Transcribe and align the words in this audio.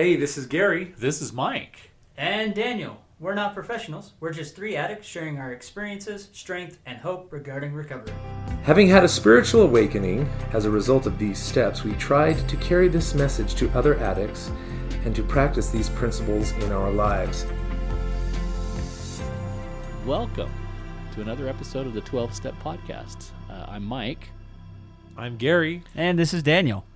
Hey, 0.00 0.16
this 0.16 0.38
is 0.38 0.46
Gary. 0.46 0.94
This 0.96 1.20
is 1.20 1.30
Mike. 1.30 1.90
And 2.16 2.54
Daniel. 2.54 3.02
We're 3.18 3.34
not 3.34 3.52
professionals. 3.52 4.14
We're 4.18 4.32
just 4.32 4.56
three 4.56 4.74
addicts 4.74 5.06
sharing 5.06 5.36
our 5.36 5.52
experiences, 5.52 6.30
strength, 6.32 6.78
and 6.86 6.96
hope 6.96 7.30
regarding 7.30 7.74
recovery. 7.74 8.14
Having 8.62 8.88
had 8.88 9.04
a 9.04 9.08
spiritual 9.08 9.60
awakening 9.60 10.26
as 10.54 10.64
a 10.64 10.70
result 10.70 11.04
of 11.04 11.18
these 11.18 11.38
steps, 11.38 11.84
we 11.84 11.92
tried 11.96 12.48
to 12.48 12.56
carry 12.56 12.88
this 12.88 13.12
message 13.12 13.54
to 13.56 13.68
other 13.72 13.98
addicts 13.98 14.50
and 15.04 15.14
to 15.14 15.22
practice 15.22 15.68
these 15.68 15.90
principles 15.90 16.52
in 16.52 16.72
our 16.72 16.90
lives. 16.90 17.44
Welcome 20.06 20.50
to 21.12 21.20
another 21.20 21.46
episode 21.46 21.86
of 21.86 21.92
the 21.92 22.00
12 22.00 22.34
Step 22.34 22.54
Podcast. 22.64 23.32
Uh, 23.50 23.66
I'm 23.68 23.84
Mike. 23.84 24.30
I'm 25.18 25.36
Gary. 25.36 25.82
And 25.94 26.18
this 26.18 26.32
is 26.32 26.42
Daniel. 26.42 26.86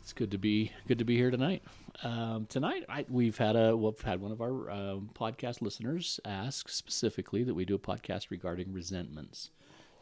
It's 0.00 0.12
good 0.12 0.32
to 0.32 0.38
be 0.38 0.72
good 0.88 0.98
to 0.98 1.04
be 1.04 1.16
here 1.16 1.30
tonight. 1.30 1.62
Um, 2.02 2.46
tonight, 2.46 2.84
I, 2.88 3.04
we've 3.08 3.38
had 3.38 3.54
a 3.54 3.76
we've 3.76 4.00
had 4.00 4.20
one 4.20 4.32
of 4.32 4.40
our 4.40 4.70
um, 4.70 5.10
podcast 5.14 5.62
listeners 5.62 6.18
ask 6.24 6.68
specifically 6.68 7.44
that 7.44 7.54
we 7.54 7.64
do 7.64 7.74
a 7.74 7.78
podcast 7.78 8.30
regarding 8.30 8.72
resentments, 8.72 9.50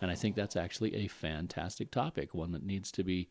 and 0.00 0.10
I 0.10 0.14
think 0.14 0.34
that's 0.34 0.56
actually 0.56 0.94
a 0.94 1.08
fantastic 1.08 1.90
topic, 1.90 2.32
one 2.32 2.52
that 2.52 2.64
needs 2.64 2.90
to 2.92 3.04
be 3.04 3.28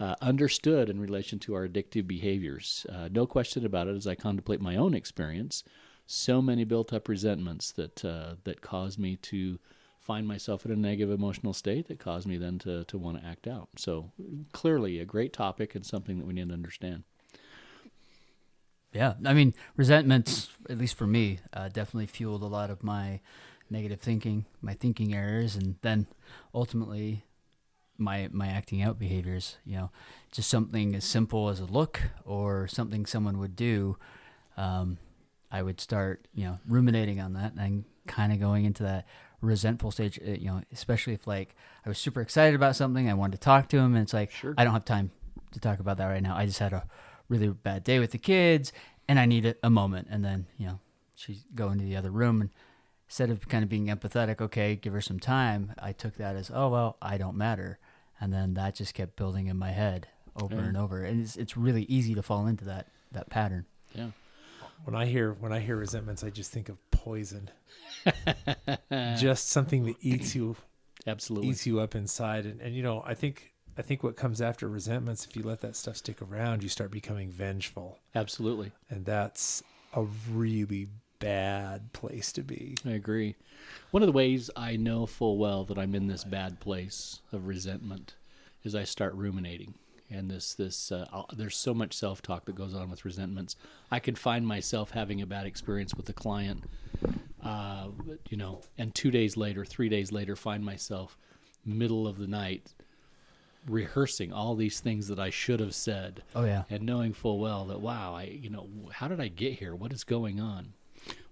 uh, 0.00 0.16
understood 0.20 0.88
in 0.88 1.00
relation 1.00 1.38
to 1.40 1.54
our 1.54 1.68
addictive 1.68 2.06
behaviors. 2.06 2.86
Uh, 2.88 3.08
no 3.12 3.26
question 3.26 3.64
about 3.64 3.86
it. 3.86 3.96
As 3.96 4.06
I 4.06 4.14
contemplate 4.14 4.60
my 4.60 4.76
own 4.76 4.94
experience, 4.94 5.62
so 6.06 6.42
many 6.42 6.64
built-up 6.64 7.06
resentments 7.06 7.70
that 7.72 8.04
uh, 8.04 8.36
that 8.44 8.60
caused 8.60 8.98
me 8.98 9.16
to 9.16 9.58
find 10.00 10.26
myself 10.26 10.66
in 10.66 10.72
a 10.72 10.76
negative 10.76 11.10
emotional 11.14 11.52
state 11.52 11.88
that 11.88 11.98
caused 11.98 12.26
me 12.26 12.38
then 12.38 12.58
to 12.60 12.84
to 12.84 12.98
want 12.98 13.20
to 13.20 13.26
act 13.26 13.46
out. 13.46 13.68
So 13.76 14.10
clearly, 14.52 14.98
a 14.98 15.04
great 15.04 15.32
topic 15.32 15.74
and 15.74 15.86
something 15.86 16.18
that 16.18 16.26
we 16.26 16.34
need 16.34 16.48
to 16.48 16.54
understand. 16.54 17.04
Yeah, 18.94 19.14
I 19.24 19.34
mean, 19.34 19.54
resentments, 19.76 20.50
at 20.70 20.78
least 20.78 20.94
for 20.96 21.06
me, 21.06 21.40
uh, 21.52 21.68
definitely 21.68 22.06
fueled 22.06 22.42
a 22.42 22.46
lot 22.46 22.70
of 22.70 22.84
my 22.84 23.20
negative 23.68 24.00
thinking, 24.00 24.44
my 24.62 24.74
thinking 24.74 25.14
errors, 25.14 25.56
and 25.56 25.74
then 25.82 26.06
ultimately 26.54 27.24
my 27.98 28.28
my 28.32 28.46
acting 28.48 28.82
out 28.82 28.98
behaviors. 28.98 29.56
You 29.66 29.76
know, 29.76 29.90
just 30.32 30.48
something 30.48 30.94
as 30.94 31.04
simple 31.04 31.48
as 31.48 31.58
a 31.58 31.64
look 31.64 32.02
or 32.24 32.68
something 32.68 33.04
someone 33.04 33.38
would 33.38 33.56
do. 33.56 33.96
Um, 34.56 34.98
I 35.50 35.62
would 35.62 35.80
start, 35.80 36.26
you 36.34 36.44
know, 36.44 36.58
ruminating 36.68 37.20
on 37.20 37.32
that 37.34 37.54
and 37.58 37.84
kind 38.06 38.32
of 38.32 38.40
going 38.40 38.64
into 38.64 38.84
that 38.84 39.06
resentful 39.40 39.90
stage. 39.90 40.20
uh, 40.26 40.30
You 40.32 40.46
know, 40.46 40.62
especially 40.72 41.14
if 41.14 41.26
like 41.26 41.56
I 41.84 41.88
was 41.88 41.98
super 41.98 42.20
excited 42.20 42.54
about 42.54 42.76
something, 42.76 43.10
I 43.10 43.14
wanted 43.14 43.40
to 43.40 43.44
talk 43.44 43.68
to 43.70 43.78
him, 43.78 43.94
and 43.94 44.02
it's 44.04 44.14
like 44.14 44.30
Sure. 44.30 44.54
I 44.56 44.64
don't 44.64 44.72
have 44.72 44.84
time 44.84 45.10
to 45.52 45.60
talk 45.60 45.80
about 45.80 45.96
that 45.98 46.06
right 46.06 46.22
now. 46.22 46.36
I 46.36 46.46
just 46.46 46.58
had 46.60 46.72
a 46.72 46.84
really 47.28 47.48
bad 47.48 47.84
day 47.84 47.98
with 47.98 48.10
the 48.12 48.18
kids 48.18 48.72
and 49.08 49.18
I 49.18 49.26
need 49.26 49.46
a, 49.46 49.54
a 49.62 49.70
moment. 49.70 50.08
And 50.10 50.24
then, 50.24 50.46
you 50.58 50.66
know, 50.66 50.80
she's 51.14 51.44
go 51.54 51.70
into 51.70 51.84
the 51.84 51.96
other 51.96 52.10
room 52.10 52.40
and 52.40 52.50
instead 53.08 53.30
of 53.30 53.48
kind 53.48 53.62
of 53.62 53.68
being 53.68 53.86
empathetic, 53.86 54.40
okay, 54.40 54.76
give 54.76 54.92
her 54.92 55.00
some 55.00 55.20
time, 55.20 55.72
I 55.78 55.92
took 55.92 56.16
that 56.16 56.36
as, 56.36 56.50
oh, 56.52 56.68
well, 56.70 56.96
I 57.02 57.18
don't 57.18 57.36
matter. 57.36 57.78
And 58.20 58.32
then 58.32 58.54
that 58.54 58.74
just 58.76 58.94
kept 58.94 59.16
building 59.16 59.46
in 59.48 59.56
my 59.58 59.70
head 59.72 60.08
over 60.40 60.54
Yeah. 60.56 60.62
and 60.62 60.76
over. 60.76 61.02
And 61.04 61.20
it's, 61.22 61.36
it's 61.36 61.56
really 61.56 61.82
easy 61.84 62.14
to 62.14 62.22
fall 62.22 62.46
into 62.46 62.64
that, 62.64 62.88
that 63.12 63.28
pattern. 63.30 63.66
Yeah. 63.94 64.08
When 64.84 64.94
I 64.96 65.06
hear 65.06 65.32
when 65.32 65.52
I 65.52 65.60
hear 65.60 65.76
resentments, 65.76 66.22
I 66.24 66.30
just 66.30 66.50
think 66.50 66.68
of 66.68 66.76
poison. 66.90 67.48
just 69.16 69.48
something 69.48 69.84
that 69.84 69.96
eats 70.00 70.34
you 70.34 70.56
Absolutely. 71.06 71.50
eats 71.50 71.66
you 71.66 71.80
up 71.80 71.94
inside. 71.94 72.44
And, 72.44 72.60
and 72.60 72.74
you 72.74 72.82
know, 72.82 73.02
I 73.06 73.14
think 73.14 73.53
I 73.76 73.82
think 73.82 74.02
what 74.02 74.16
comes 74.16 74.40
after 74.40 74.68
resentments, 74.68 75.26
if 75.26 75.36
you 75.36 75.42
let 75.42 75.60
that 75.62 75.76
stuff 75.76 75.96
stick 75.96 76.22
around, 76.22 76.62
you 76.62 76.68
start 76.68 76.90
becoming 76.90 77.30
vengeful. 77.30 77.98
Absolutely. 78.14 78.72
And 78.88 79.04
that's 79.04 79.62
a 79.94 80.04
really 80.30 80.88
bad 81.18 81.92
place 81.92 82.32
to 82.32 82.42
be. 82.42 82.76
I 82.86 82.90
agree. 82.90 83.34
One 83.90 84.02
of 84.02 84.06
the 84.06 84.12
ways 84.12 84.50
I 84.56 84.76
know 84.76 85.06
full 85.06 85.38
well 85.38 85.64
that 85.64 85.78
I'm 85.78 85.94
in 85.94 86.06
this 86.06 86.24
bad 86.24 86.60
place 86.60 87.20
of 87.32 87.46
resentment 87.46 88.14
is 88.62 88.74
I 88.74 88.84
start 88.84 89.14
ruminating. 89.14 89.74
And 90.10 90.30
this, 90.30 90.54
this, 90.54 90.92
uh, 90.92 91.06
there's 91.32 91.56
so 91.56 91.74
much 91.74 91.94
self-talk 91.94 92.44
that 92.44 92.54
goes 92.54 92.74
on 92.74 92.90
with 92.90 93.04
resentments. 93.04 93.56
I 93.90 93.98
could 93.98 94.18
find 94.18 94.46
myself 94.46 94.90
having 94.90 95.22
a 95.22 95.26
bad 95.26 95.46
experience 95.46 95.94
with 95.94 96.08
a 96.08 96.12
client, 96.12 96.64
uh, 97.42 97.88
you 98.28 98.36
know, 98.36 98.60
and 98.78 98.94
two 98.94 99.10
days 99.10 99.36
later, 99.36 99.64
three 99.64 99.88
days 99.88 100.12
later, 100.12 100.36
find 100.36 100.64
myself 100.64 101.16
middle 101.64 102.06
of 102.06 102.18
the 102.18 102.26
night 102.26 102.74
rehearsing 103.66 104.32
all 104.32 104.54
these 104.54 104.80
things 104.80 105.08
that 105.08 105.18
I 105.18 105.30
should 105.30 105.60
have 105.60 105.74
said 105.74 106.22
Oh, 106.34 106.44
yeah. 106.44 106.64
and 106.70 106.82
knowing 106.84 107.12
full 107.12 107.38
well 107.38 107.64
that 107.66 107.80
wow 107.80 108.14
i 108.14 108.24
you 108.24 108.50
know 108.50 108.68
how 108.92 109.08
did 109.08 109.20
i 109.20 109.28
get 109.28 109.54
here? 109.58 109.74
What 109.74 109.92
is 109.92 110.04
going 110.04 110.40
on? 110.40 110.74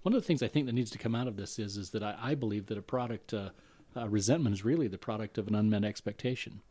One 0.01 0.13
of 0.13 0.21
the 0.21 0.25
things 0.27 0.41
i 0.43 0.47
think 0.47 0.65
that 0.65 0.73
needs 0.73 0.91
to 0.91 0.97
come 0.97 1.15
out 1.15 1.27
of 1.27 1.35
this 1.37 1.59
is 1.59 1.77
is 1.77 1.91
that 1.91 2.03
i, 2.03 2.15
I 2.21 2.35
believe 2.35 2.65
that 2.67 2.77
a 2.77 2.81
product 2.81 3.33
uh, 3.33 3.49
uh, 3.95 4.07
resentment 4.09 4.53
is 4.55 4.65
really 4.65 4.87
the 4.87 4.97
product 4.97 5.37
of 5.37 5.47
an 5.47 5.53
unmet 5.55 5.83
expectation. 5.83 6.61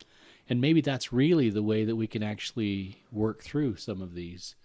And 0.48 0.60
maybe 0.60 0.80
that's 0.80 1.12
really 1.12 1.50
the 1.50 1.62
way 1.62 1.84
that 1.84 1.94
we 1.94 2.08
can 2.08 2.22
actually 2.24 3.04
work 3.12 3.42
through 3.44 3.76
some 3.76 4.02
of 4.02 4.14
these 4.14 4.56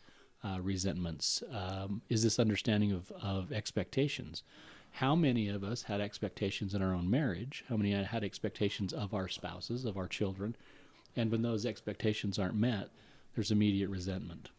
uh, 0.43 0.57
resentments. 0.59 1.43
Um, 1.53 2.01
is 2.09 2.23
this 2.23 2.39
understanding 2.39 2.91
of, 2.93 3.11
of 3.21 3.51
expectations? 3.51 4.41
How 4.89 5.15
many 5.15 5.47
of 5.49 5.63
us 5.63 5.83
had 5.83 6.01
expectations 6.01 6.73
in 6.73 6.81
our 6.81 6.95
own 6.95 7.07
marriage? 7.11 7.63
How 7.69 7.77
many 7.77 7.91
had 7.91 8.23
expectations 8.23 8.91
of 8.91 9.13
our 9.13 9.27
spouses 9.27 9.85
of 9.85 9.95
our 9.95 10.07
children 10.07 10.55
and 11.17 11.31
when 11.31 11.41
those 11.41 11.65
expectations 11.65 12.39
aren't 12.39 12.55
met, 12.55 12.89
there's 13.35 13.51
immediate 13.51 13.89
resentment. 13.89 14.49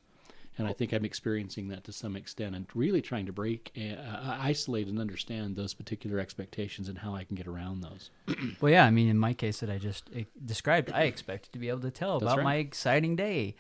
And 0.59 0.67
I 0.67 0.73
think 0.73 0.93
I'm 0.93 1.05
experiencing 1.05 1.69
that 1.69 1.85
to 1.85 1.93
some 1.93 2.17
extent 2.17 2.57
and 2.57 2.67
really 2.75 3.01
trying 3.01 3.27
to 3.27 3.33
break, 3.33 3.73
uh, 3.79 4.37
isolate, 4.41 4.89
and 4.89 4.99
understand 4.99 5.55
those 5.55 5.73
particular 5.73 6.19
expectations 6.19 6.89
and 6.89 6.99
how 6.99 7.15
I 7.15 7.23
can 7.23 7.37
get 7.37 7.47
around 7.47 7.83
those. 7.83 8.11
Well, 8.61 8.73
yeah. 8.73 8.85
I 8.85 8.91
mean, 8.91 9.09
in 9.09 9.19
my 9.19 9.35
case 9.35 9.61
that 9.61 9.71
I 9.71 9.79
just 9.79 10.11
eh, 10.15 10.25
described, 10.45 10.91
I 10.93 11.03
expected 11.03 11.53
to 11.53 11.61
be 11.61 11.69
able 11.69 11.83
to 11.83 11.93
tell 11.93 12.19
That's 12.19 12.33
about 12.33 12.39
right. 12.39 12.45
my 12.45 12.55
exciting 12.57 13.15
day, 13.15 13.55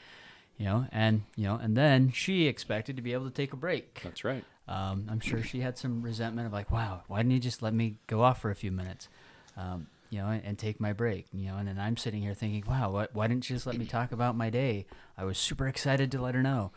you 0.56 0.64
know, 0.64 0.86
and, 0.90 1.22
you 1.36 1.44
know, 1.44 1.54
and 1.54 1.76
then 1.76 2.10
she 2.10 2.46
expected 2.48 2.96
to 2.96 3.02
be 3.02 3.12
able 3.12 3.26
to 3.26 3.30
take 3.30 3.52
a 3.52 3.56
break. 3.56 4.00
That's 4.02 4.24
right. 4.24 4.44
Um, 4.66 5.06
I'm 5.08 5.20
sure 5.20 5.40
she 5.42 5.60
had 5.60 5.78
some 5.78 6.02
resentment 6.02 6.48
of 6.48 6.52
like, 6.52 6.70
wow, 6.72 7.02
why 7.06 7.18
didn't 7.18 7.30
you 7.30 7.38
just 7.38 7.62
let 7.62 7.72
me 7.72 7.98
go 8.08 8.22
off 8.22 8.40
for 8.42 8.50
a 8.50 8.56
few 8.56 8.72
minutes, 8.72 9.08
um, 9.56 9.86
you 10.10 10.18
know, 10.18 10.28
and, 10.28 10.44
and 10.44 10.58
take 10.58 10.80
my 10.80 10.92
break, 10.92 11.26
you 11.32 11.50
know? 11.50 11.56
And 11.56 11.68
then 11.68 11.78
I'm 11.78 11.96
sitting 11.96 12.22
here 12.22 12.34
thinking, 12.34 12.64
wow, 12.66 12.90
why, 12.90 13.08
why 13.12 13.26
didn't 13.26 13.48
you 13.48 13.56
just 13.56 13.66
let 13.66 13.76
me 13.76 13.86
talk 13.86 14.12
about 14.12 14.36
my 14.36 14.50
day? 14.50 14.86
I 15.16 15.24
was 15.24 15.38
super 15.38 15.68
excited 15.68 16.10
to 16.12 16.22
let 16.22 16.34
her 16.34 16.42
know. 16.42 16.72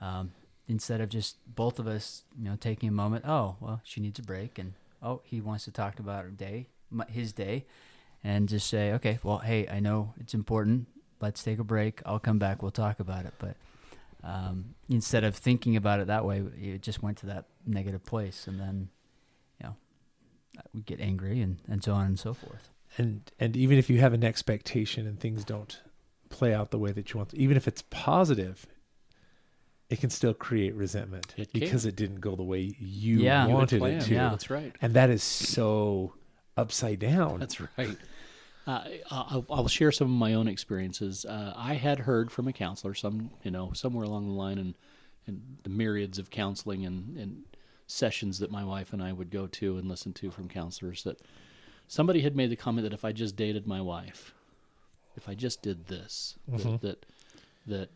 Um, 0.00 0.32
instead 0.68 1.00
of 1.00 1.08
just 1.08 1.36
both 1.46 1.78
of 1.78 1.86
us, 1.86 2.22
you 2.38 2.44
know, 2.44 2.56
taking 2.56 2.88
a 2.88 2.92
moment. 2.92 3.24
Oh, 3.26 3.56
well, 3.60 3.80
she 3.84 4.00
needs 4.00 4.18
a 4.18 4.22
break, 4.22 4.58
and 4.58 4.74
oh, 5.02 5.22
he 5.24 5.40
wants 5.40 5.64
to 5.64 5.72
talk 5.72 5.98
about 5.98 6.24
her 6.24 6.30
day, 6.30 6.68
my, 6.90 7.06
his 7.06 7.32
day, 7.32 7.64
and 8.22 8.48
just 8.48 8.68
say, 8.68 8.92
okay, 8.92 9.18
well, 9.22 9.38
hey, 9.38 9.66
I 9.66 9.80
know 9.80 10.14
it's 10.20 10.34
important. 10.34 10.86
Let's 11.20 11.42
take 11.42 11.58
a 11.58 11.64
break. 11.64 12.00
I'll 12.06 12.20
come 12.20 12.38
back. 12.38 12.62
We'll 12.62 12.70
talk 12.70 13.00
about 13.00 13.24
it. 13.24 13.34
But 13.38 13.56
um, 14.22 14.74
instead 14.88 15.24
of 15.24 15.34
thinking 15.34 15.74
about 15.74 16.00
it 16.00 16.06
that 16.08 16.24
way, 16.24 16.44
it 16.60 16.82
just 16.82 17.02
went 17.02 17.18
to 17.18 17.26
that 17.26 17.46
negative 17.66 18.04
place, 18.04 18.46
and 18.46 18.60
then, 18.60 18.90
we 20.74 20.82
get 20.82 21.00
angry 21.00 21.40
and, 21.40 21.58
and 21.68 21.82
so 21.82 21.92
on 21.92 22.06
and 22.06 22.18
so 22.18 22.34
forth. 22.34 22.70
And 22.96 23.30
and 23.38 23.56
even 23.56 23.78
if 23.78 23.90
you 23.90 24.00
have 24.00 24.12
an 24.12 24.24
expectation 24.24 25.06
and 25.06 25.20
things 25.20 25.44
don't 25.44 25.80
play 26.30 26.54
out 26.54 26.70
the 26.70 26.78
way 26.78 26.92
that 26.92 27.12
you 27.12 27.18
want, 27.18 27.34
even 27.34 27.56
if 27.56 27.68
it's 27.68 27.82
positive, 27.90 28.66
it 29.90 30.00
can 30.00 30.10
still 30.10 30.34
create 30.34 30.74
resentment 30.74 31.34
It 31.36 31.52
because 31.52 31.86
it 31.86 31.96
didn't 31.96 32.20
go 32.20 32.36
the 32.36 32.42
way 32.42 32.74
you 32.78 33.18
Yeah. 33.18 33.46
You 33.46 33.54
wanted 33.54 33.82
it 33.82 34.00
to. 34.02 34.14
Yeah. 34.14 34.30
That's 34.30 34.50
right. 34.50 34.74
And 34.80 34.94
that 34.94 35.10
is 35.10 35.22
so 35.22 36.14
upside 36.56 36.98
down. 36.98 37.40
That's 37.40 37.60
right. 37.60 37.96
Uh, 38.66 38.84
I'll, 39.10 39.46
I'll 39.48 39.68
share 39.68 39.90
some 39.90 40.08
of 40.08 40.18
my 40.18 40.34
own 40.34 40.46
experiences. 40.46 41.24
Uh, 41.24 41.54
I 41.56 41.74
had 41.74 42.00
heard 42.00 42.30
from 42.30 42.48
a 42.48 42.52
counselor, 42.52 42.92
some 42.92 43.30
you 43.42 43.50
know, 43.50 43.72
somewhere 43.72 44.04
along 44.04 44.26
the 44.26 44.34
line, 44.34 44.58
and 44.58 44.74
and 45.26 45.58
the 45.62 45.70
myriads 45.70 46.18
of 46.18 46.30
counseling 46.30 46.84
and, 46.84 47.16
and 47.16 47.42
sessions 47.88 48.38
that 48.38 48.52
my 48.52 48.62
wife 48.62 48.92
and 48.92 49.02
I 49.02 49.12
would 49.12 49.30
go 49.30 49.48
to 49.48 49.78
and 49.78 49.88
listen 49.88 50.12
to 50.14 50.30
from 50.30 50.48
counselors, 50.48 51.02
that 51.02 51.20
somebody 51.88 52.20
had 52.20 52.36
made 52.36 52.50
the 52.50 52.56
comment 52.56 52.84
that 52.84 52.94
if 52.94 53.04
I 53.04 53.10
just 53.10 53.34
dated 53.34 53.66
my 53.66 53.80
wife, 53.80 54.32
if 55.16 55.28
I 55.28 55.34
just 55.34 55.62
did 55.62 55.86
this, 55.88 56.36
that, 56.46 56.60
mm-hmm. 56.60 56.86
that 56.86 57.06
that 57.66 57.90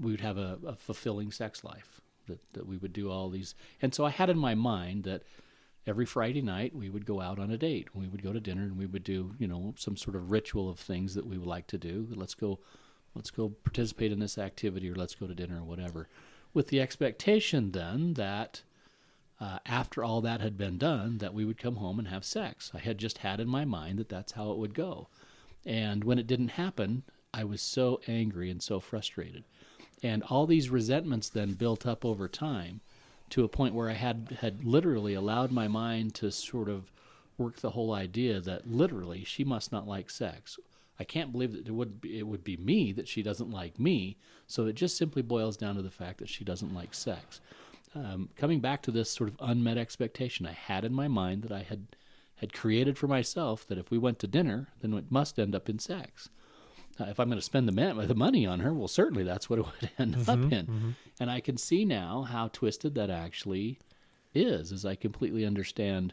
we 0.00 0.10
would 0.10 0.20
have 0.20 0.36
a, 0.36 0.58
a 0.66 0.74
fulfilling 0.74 1.30
sex 1.30 1.62
life. 1.62 2.00
That 2.26 2.40
that 2.54 2.66
we 2.66 2.76
would 2.76 2.92
do 2.92 3.08
all 3.08 3.30
these, 3.30 3.54
and 3.80 3.94
so 3.94 4.04
I 4.04 4.10
had 4.10 4.28
in 4.28 4.38
my 4.38 4.56
mind 4.56 5.04
that 5.04 5.22
every 5.86 6.06
Friday 6.06 6.42
night 6.42 6.74
we 6.74 6.90
would 6.90 7.06
go 7.06 7.20
out 7.20 7.38
on 7.38 7.50
a 7.50 7.56
date. 7.56 7.94
We 7.94 8.08
would 8.08 8.22
go 8.22 8.32
to 8.32 8.40
dinner 8.40 8.62
and 8.62 8.76
we 8.76 8.86
would 8.86 9.04
do, 9.04 9.34
you 9.38 9.46
know, 9.46 9.74
some 9.76 9.96
sort 9.96 10.16
of 10.16 10.30
ritual 10.30 10.68
of 10.68 10.78
things 10.78 11.14
that 11.14 11.26
we 11.26 11.38
would 11.38 11.46
like 11.46 11.68
to 11.68 11.78
do. 11.78 12.08
Let's 12.10 12.34
go, 12.34 12.58
let's 13.14 13.30
go 13.30 13.50
participate 13.50 14.12
in 14.12 14.18
this 14.18 14.38
activity 14.38 14.90
or 14.90 14.96
let's 14.96 15.14
go 15.14 15.26
to 15.26 15.34
dinner 15.34 15.60
or 15.60 15.64
whatever. 15.64 16.08
With 16.52 16.68
the 16.68 16.80
expectation 16.80 17.72
then 17.72 18.14
that 18.14 18.62
uh, 19.40 19.58
after 19.66 20.02
all 20.02 20.20
that 20.22 20.40
had 20.40 20.56
been 20.56 20.78
done, 20.78 21.18
that 21.18 21.34
we 21.34 21.44
would 21.44 21.58
come 21.58 21.76
home 21.76 21.98
and 21.98 22.08
have 22.08 22.24
sex. 22.24 22.70
I 22.74 22.78
had 22.78 22.98
just 22.98 23.18
had 23.18 23.40
in 23.40 23.48
my 23.48 23.64
mind 23.64 23.98
that 23.98 24.08
that's 24.08 24.32
how 24.32 24.50
it 24.52 24.58
would 24.58 24.74
go. 24.74 25.08
And 25.64 26.04
when 26.04 26.18
it 26.18 26.26
didn't 26.26 26.48
happen, 26.48 27.02
I 27.34 27.44
was 27.44 27.60
so 27.60 28.00
angry 28.06 28.50
and 28.50 28.62
so 28.62 28.80
frustrated. 28.80 29.44
and 30.02 30.22
all 30.24 30.46
these 30.46 30.70
resentments 30.70 31.28
then 31.28 31.54
built 31.54 31.86
up 31.86 32.04
over 32.04 32.28
time 32.28 32.80
to 33.30 33.44
a 33.44 33.48
point 33.48 33.74
where 33.74 33.90
I 33.90 33.94
had 33.94 34.38
had 34.40 34.64
literally 34.64 35.14
allowed 35.14 35.50
my 35.50 35.68
mind 35.68 36.14
to 36.16 36.30
sort 36.30 36.68
of 36.68 36.92
work 37.38 37.56
the 37.60 37.70
whole 37.70 37.92
idea 37.92 38.40
that 38.40 38.66
literally 38.66 39.24
she 39.24 39.44
must 39.44 39.72
not 39.72 39.86
like 39.86 40.10
sex. 40.10 40.58
I 40.98 41.04
can't 41.04 41.32
believe 41.32 41.52
that 41.52 41.66
it 41.66 41.72
would 41.72 42.00
be, 42.00 42.18
it 42.18 42.26
would 42.26 42.44
be 42.44 42.56
me 42.56 42.92
that 42.92 43.08
she 43.08 43.22
doesn't 43.22 43.50
like 43.50 43.78
me. 43.78 44.16
So 44.46 44.66
it 44.66 44.74
just 44.74 44.96
simply 44.96 45.22
boils 45.22 45.56
down 45.56 45.74
to 45.76 45.82
the 45.82 45.90
fact 45.90 46.18
that 46.18 46.28
she 46.28 46.44
doesn't 46.44 46.74
like 46.74 46.94
sex. 46.94 47.40
Um, 47.96 48.28
coming 48.36 48.60
back 48.60 48.82
to 48.82 48.90
this 48.90 49.10
sort 49.10 49.30
of 49.30 49.36
unmet 49.40 49.78
expectation 49.78 50.44
I 50.44 50.52
had 50.52 50.84
in 50.84 50.92
my 50.92 51.08
mind 51.08 51.42
that 51.44 51.52
I 51.52 51.62
had 51.62 51.86
had 52.36 52.52
created 52.52 52.98
for 52.98 53.06
myself 53.08 53.66
that 53.66 53.78
if 53.78 53.90
we 53.90 53.96
went 53.96 54.18
to 54.18 54.26
dinner, 54.26 54.68
then 54.82 54.92
it 54.92 55.10
must 55.10 55.38
end 55.38 55.54
up 55.54 55.70
in 55.70 55.78
sex. 55.78 56.28
Uh, 57.00 57.04
if 57.04 57.18
I'm 57.18 57.28
going 57.28 57.38
to 57.38 57.42
spend 57.44 57.66
the, 57.66 57.72
man- 57.72 57.96
the 58.06 58.14
money 58.14 58.44
on 58.46 58.60
her, 58.60 58.74
well, 58.74 58.88
certainly 58.88 59.24
that's 59.24 59.48
what 59.48 59.58
it 59.58 59.64
would 59.80 59.90
end 59.98 60.16
up 60.28 60.52
in. 60.52 60.94
And 61.18 61.30
I 61.30 61.40
can 61.40 61.56
see 61.56 61.86
now 61.86 62.22
how 62.28 62.48
twisted 62.48 62.94
that 62.96 63.08
actually 63.08 63.78
is, 64.34 64.70
as 64.70 64.84
I 64.84 64.96
completely 64.96 65.46
understand 65.46 66.12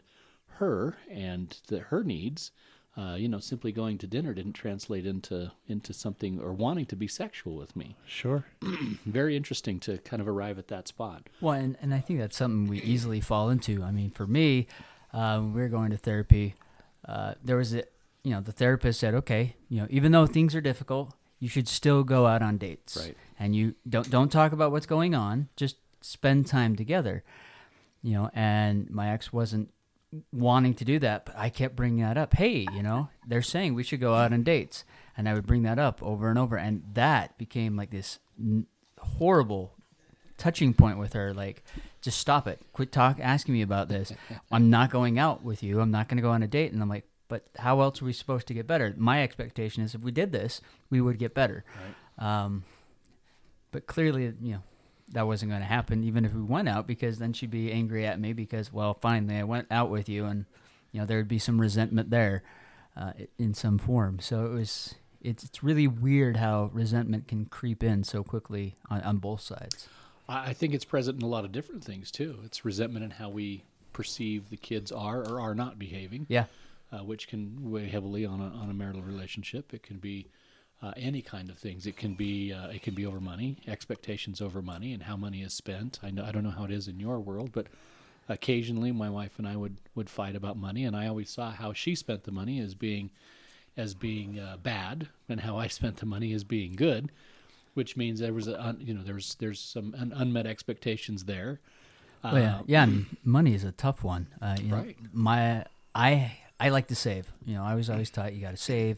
her 0.58 0.96
and 1.10 1.54
the, 1.68 1.80
her 1.80 2.02
needs. 2.02 2.50
Uh, 2.96 3.16
you 3.16 3.28
know, 3.28 3.40
simply 3.40 3.72
going 3.72 3.98
to 3.98 4.06
dinner 4.06 4.32
didn't 4.32 4.52
translate 4.52 5.04
into 5.04 5.50
into 5.66 5.92
something 5.92 6.40
or 6.40 6.52
wanting 6.52 6.86
to 6.86 6.94
be 6.94 7.08
sexual 7.08 7.56
with 7.56 7.74
me. 7.74 7.96
Sure. 8.06 8.44
Very 9.04 9.36
interesting 9.36 9.80
to 9.80 9.98
kind 9.98 10.22
of 10.22 10.28
arrive 10.28 10.58
at 10.58 10.68
that 10.68 10.86
spot. 10.86 11.28
Well, 11.40 11.54
and, 11.54 11.76
and 11.82 11.92
I 11.92 11.98
think 11.98 12.20
that's 12.20 12.36
something 12.36 12.68
we 12.68 12.80
easily 12.82 13.20
fall 13.20 13.50
into. 13.50 13.82
I 13.82 13.90
mean, 13.90 14.10
for 14.10 14.28
me, 14.28 14.68
uh, 15.12 15.38
when 15.38 15.54
we're 15.54 15.68
going 15.68 15.90
to 15.90 15.96
therapy, 15.96 16.54
uh, 17.08 17.34
there 17.42 17.56
was 17.56 17.74
a, 17.74 17.82
you 18.22 18.30
know, 18.30 18.40
the 18.40 18.52
therapist 18.52 19.00
said, 19.00 19.14
okay, 19.14 19.56
you 19.68 19.80
know, 19.80 19.88
even 19.90 20.12
though 20.12 20.26
things 20.26 20.54
are 20.54 20.60
difficult, 20.60 21.14
you 21.40 21.48
should 21.48 21.66
still 21.66 22.04
go 22.04 22.26
out 22.26 22.42
on 22.42 22.58
dates. 22.58 22.96
Right. 22.96 23.16
And 23.40 23.56
you 23.56 23.74
don't 23.88 24.08
don't 24.08 24.30
talk 24.30 24.52
about 24.52 24.70
what's 24.70 24.86
going 24.86 25.16
on. 25.16 25.48
Just 25.56 25.76
spend 26.00 26.46
time 26.46 26.76
together. 26.76 27.24
You 28.02 28.12
know, 28.14 28.30
and 28.34 28.88
my 28.90 29.10
ex 29.10 29.32
wasn't 29.32 29.70
wanting 30.32 30.74
to 30.74 30.84
do 30.84 30.98
that, 31.00 31.26
but 31.26 31.34
I 31.36 31.48
kept 31.50 31.76
bringing 31.76 32.04
that 32.04 32.16
up. 32.18 32.34
Hey, 32.34 32.66
you 32.72 32.82
know, 32.82 33.08
they're 33.26 33.42
saying 33.42 33.74
we 33.74 33.82
should 33.82 34.00
go 34.00 34.14
out 34.14 34.32
on 34.32 34.42
dates, 34.42 34.84
and 35.16 35.28
I 35.28 35.34
would 35.34 35.46
bring 35.46 35.62
that 35.62 35.78
up 35.78 36.02
over 36.02 36.28
and 36.28 36.38
over, 36.38 36.56
and 36.56 36.82
that 36.94 37.36
became 37.38 37.76
like 37.76 37.90
this 37.90 38.18
n- 38.38 38.66
horrible 38.98 39.74
touching 40.36 40.74
point 40.74 40.98
with 40.98 41.12
her. 41.12 41.32
Like, 41.32 41.64
just 42.02 42.18
stop 42.18 42.46
it. 42.46 42.60
Quit 42.72 42.92
talk 42.92 43.18
asking 43.20 43.54
me 43.54 43.62
about 43.62 43.88
this. 43.88 44.12
I'm 44.50 44.70
not 44.70 44.90
going 44.90 45.18
out 45.18 45.42
with 45.42 45.62
you. 45.62 45.80
I'm 45.80 45.90
not 45.90 46.08
going 46.08 46.16
to 46.16 46.22
go 46.22 46.30
on 46.30 46.42
a 46.42 46.48
date. 46.48 46.72
And 46.72 46.82
I'm 46.82 46.88
like, 46.88 47.04
but 47.28 47.46
how 47.56 47.80
else 47.80 48.02
are 48.02 48.04
we 48.04 48.12
supposed 48.12 48.46
to 48.48 48.54
get 48.54 48.66
better? 48.66 48.92
My 48.96 49.22
expectation 49.22 49.82
is 49.82 49.94
if 49.94 50.02
we 50.02 50.10
did 50.12 50.32
this, 50.32 50.60
we 50.90 51.00
would 51.00 51.18
get 51.18 51.34
better. 51.34 51.64
Um, 52.18 52.64
but 53.72 53.86
clearly, 53.86 54.32
you 54.40 54.52
know, 54.54 54.62
that 55.12 55.26
wasn't 55.26 55.50
going 55.50 55.60
to 55.60 55.66
happen 55.66 56.02
even 56.04 56.24
if 56.24 56.32
we 56.32 56.42
went 56.42 56.68
out 56.68 56.86
because 56.86 57.18
then 57.18 57.32
she'd 57.32 57.50
be 57.50 57.70
angry 57.70 58.06
at 58.06 58.18
me 58.18 58.32
because, 58.32 58.72
well, 58.72 58.94
finally 58.94 59.36
I 59.36 59.44
went 59.44 59.68
out 59.70 59.90
with 59.90 60.08
you 60.08 60.24
and, 60.24 60.46
you 60.92 61.00
know, 61.00 61.06
there 61.06 61.18
would 61.18 61.28
be 61.28 61.38
some 61.38 61.60
resentment 61.60 62.10
there 62.10 62.42
uh, 62.96 63.12
in 63.38 63.54
some 63.54 63.78
form. 63.78 64.18
So 64.20 64.46
it 64.46 64.52
was, 64.52 64.94
it's, 65.20 65.44
it's 65.44 65.62
really 65.62 65.86
weird 65.86 66.36
how 66.38 66.70
resentment 66.72 67.28
can 67.28 67.44
creep 67.46 67.82
in 67.82 68.04
so 68.04 68.22
quickly 68.22 68.74
on, 68.90 69.00
on 69.02 69.16
both 69.18 69.40
sides. 69.40 69.88
I 70.28 70.50
I 70.50 70.52
think 70.54 70.72
it's 70.74 70.84
present 70.86 71.18
in 71.18 71.22
a 71.22 71.28
lot 71.28 71.44
of 71.44 71.52
different 71.52 71.84
things 71.84 72.10
too. 72.10 72.38
It's 72.44 72.64
resentment 72.64 73.04
in 73.04 73.10
how 73.10 73.28
we 73.28 73.64
perceive 73.92 74.48
the 74.48 74.56
kids 74.56 74.90
are 74.90 75.20
or 75.20 75.38
are 75.40 75.54
not 75.54 75.78
behaving. 75.78 76.26
Yeah. 76.28 76.46
uh, 76.92 77.04
which 77.04 77.28
can 77.28 77.70
weigh 77.70 77.88
heavily 77.88 78.24
on 78.24 78.40
a, 78.40 78.46
on 78.62 78.70
a 78.70 78.74
marital 78.74 79.02
relationship. 79.02 79.74
It 79.74 79.82
can 79.82 79.98
be 79.98 80.28
uh, 80.82 80.92
any 80.96 81.22
kind 81.22 81.50
of 81.50 81.58
things. 81.58 81.86
It 81.86 81.96
can 81.96 82.14
be 82.14 82.52
uh, 82.52 82.68
it 82.68 82.82
can 82.82 82.94
be 82.94 83.06
over 83.06 83.20
money, 83.20 83.56
expectations 83.66 84.40
over 84.40 84.60
money, 84.62 84.92
and 84.92 85.02
how 85.04 85.16
money 85.16 85.42
is 85.42 85.52
spent. 85.54 86.00
I 86.02 86.10
know 86.10 86.24
I 86.24 86.32
don't 86.32 86.44
know 86.44 86.50
how 86.50 86.64
it 86.64 86.70
is 86.70 86.88
in 86.88 87.00
your 87.00 87.18
world, 87.20 87.50
but 87.52 87.66
occasionally 88.28 88.92
my 88.92 89.10
wife 89.10 89.32
and 89.38 89.46
I 89.46 89.56
would 89.56 89.76
would 89.94 90.10
fight 90.10 90.36
about 90.36 90.56
money, 90.56 90.84
and 90.84 90.96
I 90.96 91.06
always 91.06 91.30
saw 91.30 91.50
how 91.50 91.72
she 91.72 91.94
spent 91.94 92.24
the 92.24 92.32
money 92.32 92.60
as 92.60 92.74
being 92.74 93.10
as 93.76 93.94
being 93.94 94.38
uh, 94.38 94.56
bad, 94.62 95.08
and 95.28 95.40
how 95.40 95.58
I 95.58 95.66
spent 95.68 95.96
the 95.98 96.06
money 96.06 96.32
as 96.32 96.44
being 96.44 96.74
good. 96.74 97.10
Which 97.74 97.96
means 97.96 98.20
there 98.20 98.32
was 98.32 98.46
a 98.46 98.60
un, 98.64 98.76
you 98.80 98.94
know 98.94 99.02
there's 99.02 99.34
there's 99.36 99.60
some 99.60 99.94
un, 99.98 100.12
unmet 100.14 100.46
expectations 100.46 101.24
there. 101.24 101.60
Yeah, 102.22 102.30
Uh, 102.30 102.62
yeah. 102.66 102.82
And 102.84 103.16
money 103.24 103.52
is 103.54 103.64
a 103.64 103.72
tough 103.72 104.02
one. 104.04 104.28
Uh, 104.40 104.56
you 104.58 104.68
know, 104.68 104.76
Right. 104.76 104.96
My, 105.12 105.66
I, 105.94 106.38
I 106.58 106.70
like 106.70 106.86
to 106.86 106.94
save. 106.94 107.30
You 107.44 107.56
know, 107.56 107.62
I 107.64 107.74
was 107.74 107.90
always 107.90 108.08
taught 108.08 108.32
you 108.32 108.40
got 108.40 108.52
to 108.52 108.56
save. 108.56 108.96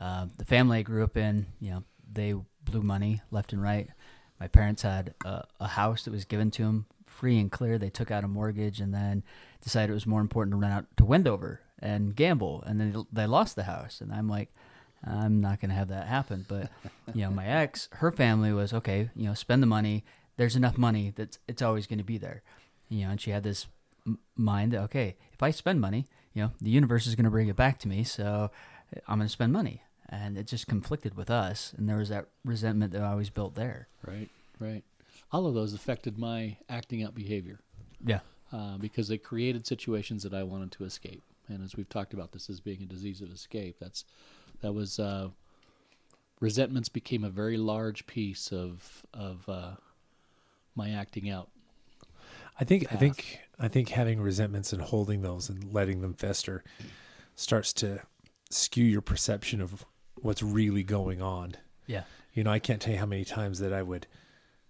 Uh, 0.00 0.26
the 0.36 0.44
family 0.44 0.78
I 0.78 0.82
grew 0.82 1.04
up 1.04 1.16
in, 1.16 1.46
you 1.60 1.70
know, 1.70 1.84
they 2.12 2.34
blew 2.62 2.82
money 2.82 3.22
left 3.30 3.52
and 3.52 3.62
right. 3.62 3.88
My 4.38 4.48
parents 4.48 4.82
had 4.82 5.14
a, 5.24 5.44
a 5.60 5.68
house 5.68 6.04
that 6.04 6.12
was 6.12 6.24
given 6.24 6.50
to 6.52 6.64
them 6.64 6.86
free 7.06 7.38
and 7.38 7.50
clear. 7.50 7.78
They 7.78 7.90
took 7.90 8.10
out 8.10 8.24
a 8.24 8.28
mortgage 8.28 8.80
and 8.80 8.92
then 8.92 9.22
decided 9.62 9.90
it 9.90 9.94
was 9.94 10.06
more 10.06 10.20
important 10.20 10.52
to 10.52 10.58
run 10.58 10.72
out 10.72 10.84
to 10.98 11.04
Wendover 11.04 11.60
and 11.78 12.14
gamble, 12.14 12.62
and 12.66 12.80
then 12.80 13.06
they 13.12 13.26
lost 13.26 13.56
the 13.56 13.64
house. 13.64 14.00
And 14.00 14.12
I'm 14.12 14.28
like, 14.28 14.48
I'm 15.04 15.40
not 15.40 15.60
going 15.60 15.70
to 15.70 15.76
have 15.76 15.88
that 15.88 16.06
happen. 16.06 16.44
But 16.48 16.70
you 17.14 17.22
know, 17.22 17.30
my 17.30 17.46
ex, 17.46 17.88
her 17.92 18.12
family 18.12 18.52
was 18.52 18.72
okay. 18.72 19.10
You 19.14 19.28
know, 19.28 19.34
spend 19.34 19.62
the 19.62 19.66
money. 19.66 20.04
There's 20.36 20.56
enough 20.56 20.76
money 20.78 21.12
that 21.16 21.38
it's 21.48 21.62
always 21.62 21.86
going 21.86 21.98
to 21.98 22.04
be 22.04 22.18
there. 22.18 22.42
You 22.88 23.04
know, 23.04 23.10
and 23.10 23.20
she 23.20 23.30
had 23.30 23.42
this 23.42 23.66
m- 24.06 24.18
mind 24.36 24.72
that 24.72 24.82
okay, 24.82 25.16
if 25.32 25.42
I 25.42 25.50
spend 25.50 25.80
money, 25.80 26.06
you 26.34 26.42
know, 26.42 26.50
the 26.60 26.70
universe 26.70 27.06
is 27.06 27.14
going 27.14 27.24
to 27.24 27.30
bring 27.30 27.48
it 27.48 27.56
back 27.56 27.78
to 27.80 27.88
me. 27.88 28.04
So 28.04 28.50
I'm 29.08 29.18
going 29.18 29.26
to 29.26 29.32
spend 29.32 29.52
money, 29.52 29.82
and 30.08 30.38
it 30.38 30.46
just 30.46 30.66
conflicted 30.66 31.16
with 31.16 31.30
us, 31.30 31.74
and 31.76 31.88
there 31.88 31.96
was 31.96 32.08
that 32.10 32.26
resentment 32.44 32.92
that 32.92 33.02
I 33.02 33.10
always 33.10 33.30
built 33.30 33.54
there. 33.54 33.88
Right, 34.06 34.28
right. 34.60 34.84
All 35.32 35.46
of 35.46 35.54
those 35.54 35.74
affected 35.74 36.18
my 36.18 36.56
acting 36.68 37.02
out 37.02 37.14
behavior. 37.14 37.58
Yeah. 38.04 38.20
uh, 38.52 38.76
because 38.78 39.08
they 39.08 39.18
created 39.18 39.66
situations 39.66 40.22
that 40.22 40.34
I 40.34 40.42
wanted 40.42 40.70
to 40.72 40.84
escape. 40.84 41.22
And 41.48 41.64
as 41.64 41.76
we've 41.76 41.88
talked 41.88 42.12
about 42.12 42.32
this 42.32 42.50
as 42.50 42.60
being 42.60 42.82
a 42.82 42.86
disease 42.86 43.20
of 43.20 43.32
escape, 43.32 43.76
that's 43.80 44.04
that 44.60 44.72
was 44.72 44.98
uh, 44.98 45.28
resentments 46.40 46.88
became 46.88 47.24
a 47.24 47.30
very 47.30 47.56
large 47.56 48.06
piece 48.06 48.52
of 48.52 49.04
of 49.14 49.48
uh, 49.48 49.72
my 50.74 50.90
acting 50.90 51.30
out. 51.30 51.48
I 52.58 52.64
think 52.64 52.92
I 52.92 52.96
think 52.96 53.40
I 53.58 53.68
think 53.68 53.90
having 53.90 54.20
resentments 54.20 54.72
and 54.72 54.82
holding 54.82 55.22
those 55.22 55.48
and 55.48 55.72
letting 55.72 56.00
them 56.00 56.14
fester 56.14 56.64
starts 57.34 57.72
to 57.74 58.00
skew 58.50 58.84
your 58.84 59.02
perception 59.02 59.60
of 59.60 59.84
what's 60.20 60.42
really 60.42 60.82
going 60.82 61.22
on. 61.22 61.54
Yeah. 61.86 62.02
You 62.34 62.44
know, 62.44 62.50
I 62.50 62.58
can't 62.58 62.80
tell 62.80 62.92
you 62.92 62.98
how 62.98 63.06
many 63.06 63.24
times 63.24 63.58
that 63.60 63.72
I 63.72 63.82
would 63.82 64.06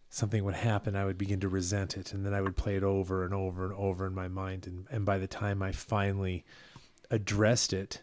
something 0.08 0.44
would 0.44 0.54
happen, 0.54 0.96
I 0.96 1.04
would 1.04 1.18
begin 1.18 1.40
to 1.40 1.48
resent 1.48 1.96
it, 1.96 2.12
and 2.12 2.24
then 2.24 2.32
I 2.32 2.40
would 2.40 2.56
play 2.56 2.76
it 2.76 2.82
over 2.82 3.24
and 3.24 3.34
over 3.34 3.64
and 3.64 3.74
over 3.74 4.06
in 4.06 4.14
my 4.14 4.28
mind, 4.28 4.66
and 4.66 4.86
and 4.90 5.04
by 5.04 5.18
the 5.18 5.26
time 5.26 5.62
I 5.62 5.72
finally 5.72 6.44
addressed 7.10 7.72
it, 7.72 8.02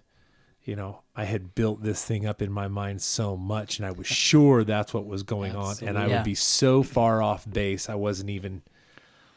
you 0.63 0.75
know, 0.75 1.01
I 1.15 1.25
had 1.25 1.55
built 1.55 1.83
this 1.83 2.03
thing 2.03 2.25
up 2.25 2.41
in 2.41 2.51
my 2.51 2.67
mind 2.67 3.01
so 3.01 3.35
much, 3.35 3.79
and 3.79 3.85
I 3.85 3.91
was 3.91 4.07
sure 4.29 4.63
that's 4.63 4.93
what 4.93 5.05
was 5.05 5.23
going 5.23 5.55
on, 5.55 5.75
and 5.81 5.97
I 5.97 6.03
Absolutely. 6.03 6.15
would 6.15 6.23
be 6.25 6.35
so 6.35 6.83
far 6.83 7.21
off 7.21 7.49
base, 7.49 7.89
I 7.89 7.95
wasn't 7.95 8.29
even 8.29 8.61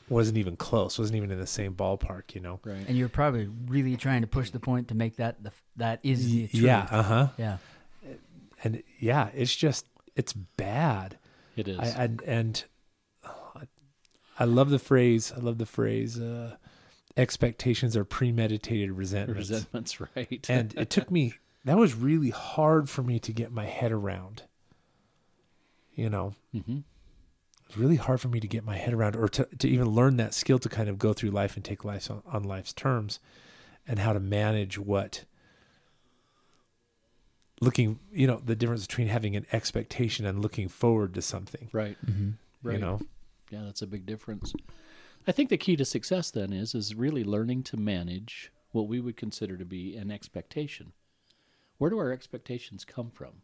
wasn't 0.08 0.38
even 0.38 0.56
close, 0.56 0.98
wasn't 0.98 1.16
even 1.16 1.32
in 1.32 1.38
the 1.38 1.46
same 1.46 1.74
ballpark, 1.74 2.34
you 2.34 2.40
know. 2.40 2.60
Right. 2.64 2.86
And 2.86 2.96
you're 2.96 3.08
probably 3.08 3.48
really 3.66 3.96
trying 3.96 4.20
to 4.20 4.28
push 4.28 4.50
the 4.50 4.60
point 4.60 4.88
to 4.88 4.94
make 4.94 5.16
that 5.16 5.42
the 5.42 5.52
that 5.76 6.00
is 6.02 6.30
the 6.30 6.46
truth. 6.48 6.62
Yeah, 6.62 6.86
uh 6.90 7.02
huh. 7.02 7.28
Yeah. 7.38 7.58
And 8.66 8.82
yeah, 8.98 9.28
it's 9.32 9.54
just 9.54 9.86
it's 10.16 10.32
bad. 10.32 11.18
It 11.56 11.68
is. 11.68 11.78
I, 11.78 11.86
and 11.86 12.22
and 12.26 12.64
I 14.38 14.44
love 14.44 14.70
the 14.70 14.80
phrase. 14.80 15.32
I 15.34 15.38
love 15.40 15.58
the 15.58 15.66
phrase. 15.66 16.18
Uh, 16.20 16.56
expectations 17.16 17.96
are 17.96 18.04
premeditated 18.04 18.90
resentments. 18.90 19.50
Resentments, 19.50 20.00
right? 20.16 20.46
and 20.48 20.74
it 20.76 20.90
took 20.90 21.12
me. 21.12 21.34
That 21.64 21.78
was 21.78 21.94
really 21.94 22.30
hard 22.30 22.90
for 22.90 23.04
me 23.04 23.20
to 23.20 23.32
get 23.32 23.52
my 23.52 23.66
head 23.66 23.92
around. 23.92 24.42
You 25.94 26.10
know, 26.10 26.34
hmm 26.52 26.78
it 26.78 27.68
was 27.68 27.78
really 27.78 27.96
hard 27.96 28.20
for 28.20 28.28
me 28.28 28.40
to 28.40 28.48
get 28.48 28.64
my 28.64 28.76
head 28.76 28.92
around, 28.92 29.14
or 29.14 29.28
to 29.28 29.44
to 29.58 29.68
even 29.68 29.90
learn 29.90 30.16
that 30.16 30.34
skill 30.34 30.58
to 30.58 30.68
kind 30.68 30.88
of 30.88 30.98
go 30.98 31.12
through 31.12 31.30
life 31.30 31.54
and 31.54 31.64
take 31.64 31.84
life 31.84 32.10
on, 32.10 32.22
on 32.26 32.42
life's 32.42 32.72
terms, 32.72 33.20
and 33.86 34.00
how 34.00 34.12
to 34.12 34.20
manage 34.20 34.76
what. 34.76 35.24
Looking, 37.60 37.98
you 38.12 38.26
know, 38.26 38.40
the 38.44 38.54
difference 38.54 38.86
between 38.86 39.08
having 39.08 39.34
an 39.34 39.46
expectation 39.52 40.26
and 40.26 40.42
looking 40.42 40.68
forward 40.68 41.14
to 41.14 41.22
something. 41.22 41.68
right. 41.72 41.96
Mm-hmm. 42.04 42.30
Right. 42.62 42.74
You 42.74 42.80
know, 42.80 43.00
Yeah, 43.50 43.62
that's 43.64 43.82
a 43.82 43.86
big 43.86 44.06
difference. 44.06 44.52
I 45.26 45.32
think 45.32 45.50
the 45.50 45.56
key 45.56 45.76
to 45.76 45.84
success 45.84 46.30
then 46.30 46.52
is 46.52 46.74
is 46.74 46.94
really 46.94 47.24
learning 47.24 47.62
to 47.64 47.76
manage 47.76 48.50
what 48.72 48.88
we 48.88 49.00
would 49.00 49.16
consider 49.16 49.56
to 49.56 49.64
be 49.64 49.96
an 49.96 50.10
expectation. 50.10 50.92
Where 51.78 51.90
do 51.90 51.98
our 51.98 52.12
expectations 52.12 52.84
come 52.84 53.10
from? 53.10 53.42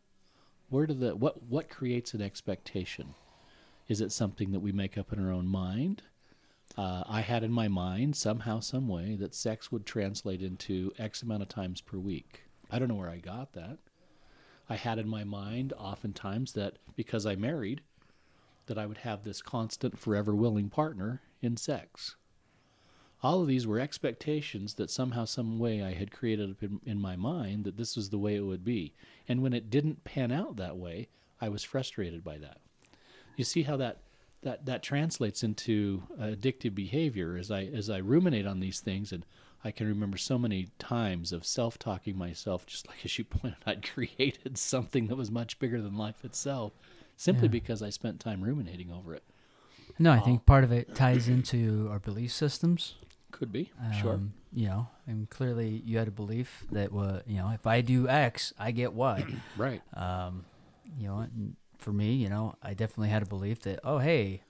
Where 0.69 0.87
do 0.87 0.95
the 0.95 1.16
what 1.16 1.42
what 1.42 1.69
creates 1.69 2.14
an 2.14 2.23
expectation? 2.23 3.14
Is 3.88 4.00
it 4.00 4.12
something 4.12 4.52
that 4.52 4.61
we 4.61 4.73
make 4.73 4.97
up 4.97 5.12
in 5.12 5.25
our 5.25 5.33
own 5.33 5.47
mind? 5.47 6.02
Uh, 6.76 7.02
I 7.07 7.21
had 7.21 7.45
in 7.45 7.52
my 7.52 7.69
mind 7.69 8.16
somehow, 8.16 8.61
some 8.61 8.88
way 8.88 9.16
that 9.16 9.35
sex 9.35 9.71
would 9.71 9.85
translate 9.85 10.40
into 10.42 10.92
X 10.99 11.23
amount 11.23 11.42
of 11.42 11.49
times 11.49 11.81
per 11.81 11.99
week. 11.99 12.45
I 12.71 12.78
don't 12.78 12.88
know 12.88 12.95
where 12.95 13.11
I 13.11 13.19
got 13.19 13.52
that. 13.52 13.78
I 14.72 14.76
had 14.76 14.98
in 14.98 15.06
my 15.06 15.22
mind 15.22 15.74
oftentimes 15.76 16.54
that 16.54 16.78
because 16.96 17.26
I 17.26 17.36
married, 17.36 17.82
that 18.64 18.78
I 18.78 18.86
would 18.86 18.96
have 18.96 19.22
this 19.22 19.42
constant, 19.42 19.98
forever 19.98 20.34
willing 20.34 20.70
partner 20.70 21.20
in 21.42 21.58
sex. 21.58 22.16
All 23.22 23.42
of 23.42 23.48
these 23.48 23.66
were 23.66 23.78
expectations 23.78 24.72
that 24.76 24.88
somehow, 24.88 25.26
some 25.26 25.58
way 25.58 25.82
I 25.82 25.92
had 25.92 26.10
created 26.10 26.56
in, 26.62 26.80
in 26.86 26.98
my 26.98 27.16
mind 27.16 27.64
that 27.64 27.76
this 27.76 27.96
was 27.96 28.08
the 28.08 28.18
way 28.18 28.34
it 28.34 28.46
would 28.46 28.64
be. 28.64 28.94
And 29.28 29.42
when 29.42 29.52
it 29.52 29.68
didn't 29.68 30.04
pan 30.04 30.32
out 30.32 30.56
that 30.56 30.78
way, 30.78 31.08
I 31.38 31.50
was 31.50 31.62
frustrated 31.62 32.24
by 32.24 32.38
that. 32.38 32.56
You 33.36 33.44
see 33.44 33.64
how 33.64 33.76
that 33.76 33.98
that 34.40 34.64
that 34.64 34.82
translates 34.82 35.42
into 35.42 36.04
addictive 36.18 36.74
behavior 36.74 37.36
as 37.36 37.50
I 37.50 37.64
as 37.64 37.90
I 37.90 37.98
ruminate 37.98 38.46
on 38.46 38.60
these 38.60 38.80
things 38.80 39.12
and 39.12 39.26
I 39.64 39.71
can 39.71 39.87
remember 39.87 40.16
so 40.19 40.38
many 40.38 40.69
times 40.78 41.33
of 41.33 41.45
self-talking 41.47 42.16
myself 42.16 42.66
just 42.66 42.87
like 42.88 43.04
as 43.04 43.16
you 43.19 43.25
pointed 43.25 43.57
I'd 43.66 43.88
created 43.88 44.59
something 44.59 45.07
that 45.09 45.16
was 45.16 45.31
much 45.31 45.59
bigger 45.59 45.81
than 45.81 45.97
life 45.97 46.25
itself 46.25 46.73
simply 47.16 47.47
Yeah. 47.47 47.52
because 47.52 47.83
I 47.83 47.90
spent 47.90 48.19
time 48.21 48.42
ruminating 48.42 48.90
over 48.92 49.14
it. 49.14 49.23
No, 49.99 50.11
I 50.12 50.21
think 50.21 50.47
part 50.47 50.64
of 50.64 50.73
it 50.73 50.95
ties 50.95 51.28
into 51.28 51.88
our 51.90 51.99
belief 51.99 52.33
systems. 52.33 52.95
Could 53.31 53.52
be. 53.52 53.71
sure. 54.00 54.14
Um, 54.14 54.33
You 54.52 54.66
know, 54.66 54.88
and 55.07 55.28
clearly 55.31 55.83
you 55.87 55.99
had 55.99 56.09
a 56.09 56.12
belief 56.12 56.64
that, 56.73 56.92
uh, 56.92 57.21
you 57.26 57.37
know, 57.38 57.50
if 57.50 57.66
I 57.66 57.81
do 57.81 58.09
X, 58.09 58.52
I 58.59 58.71
get 58.73 58.92
Y. 58.92 59.25
Right. 59.57 59.81
um, 59.97 60.45
you 60.99 61.07
know, 61.09 61.26
for 61.78 61.92
me, 61.92 62.14
you 62.14 62.28
know, 62.28 62.57
I 62.62 62.75
definitely 62.75 63.09
had 63.11 63.23
a 63.23 63.26
belief 63.26 63.61
that, 63.62 63.81
oh, 63.85 63.99
hey, 63.99 64.42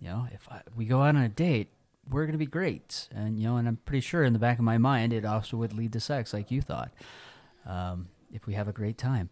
you 0.00 0.08
know, 0.08 0.26
if 0.32 0.48
I, 0.50 0.62
we 0.76 0.84
go 0.84 1.02
out 1.02 1.16
on 1.16 1.22
a 1.22 1.28
date, 1.28 1.68
we're 2.10 2.24
going 2.24 2.32
to 2.32 2.38
be 2.38 2.46
great. 2.46 3.08
And, 3.14 3.38
you 3.38 3.48
know, 3.48 3.56
and 3.56 3.66
I'm 3.68 3.78
pretty 3.84 4.00
sure 4.00 4.24
in 4.24 4.32
the 4.32 4.38
back 4.38 4.58
of 4.58 4.64
my 4.64 4.78
mind, 4.78 5.12
it 5.12 5.24
also 5.24 5.56
would 5.56 5.72
lead 5.72 5.92
to 5.94 6.00
sex, 6.00 6.32
like 6.32 6.50
you 6.50 6.60
thought, 6.60 6.92
um, 7.66 8.08
if 8.32 8.46
we 8.46 8.54
have 8.54 8.68
a 8.68 8.72
great 8.72 8.98
time. 8.98 9.30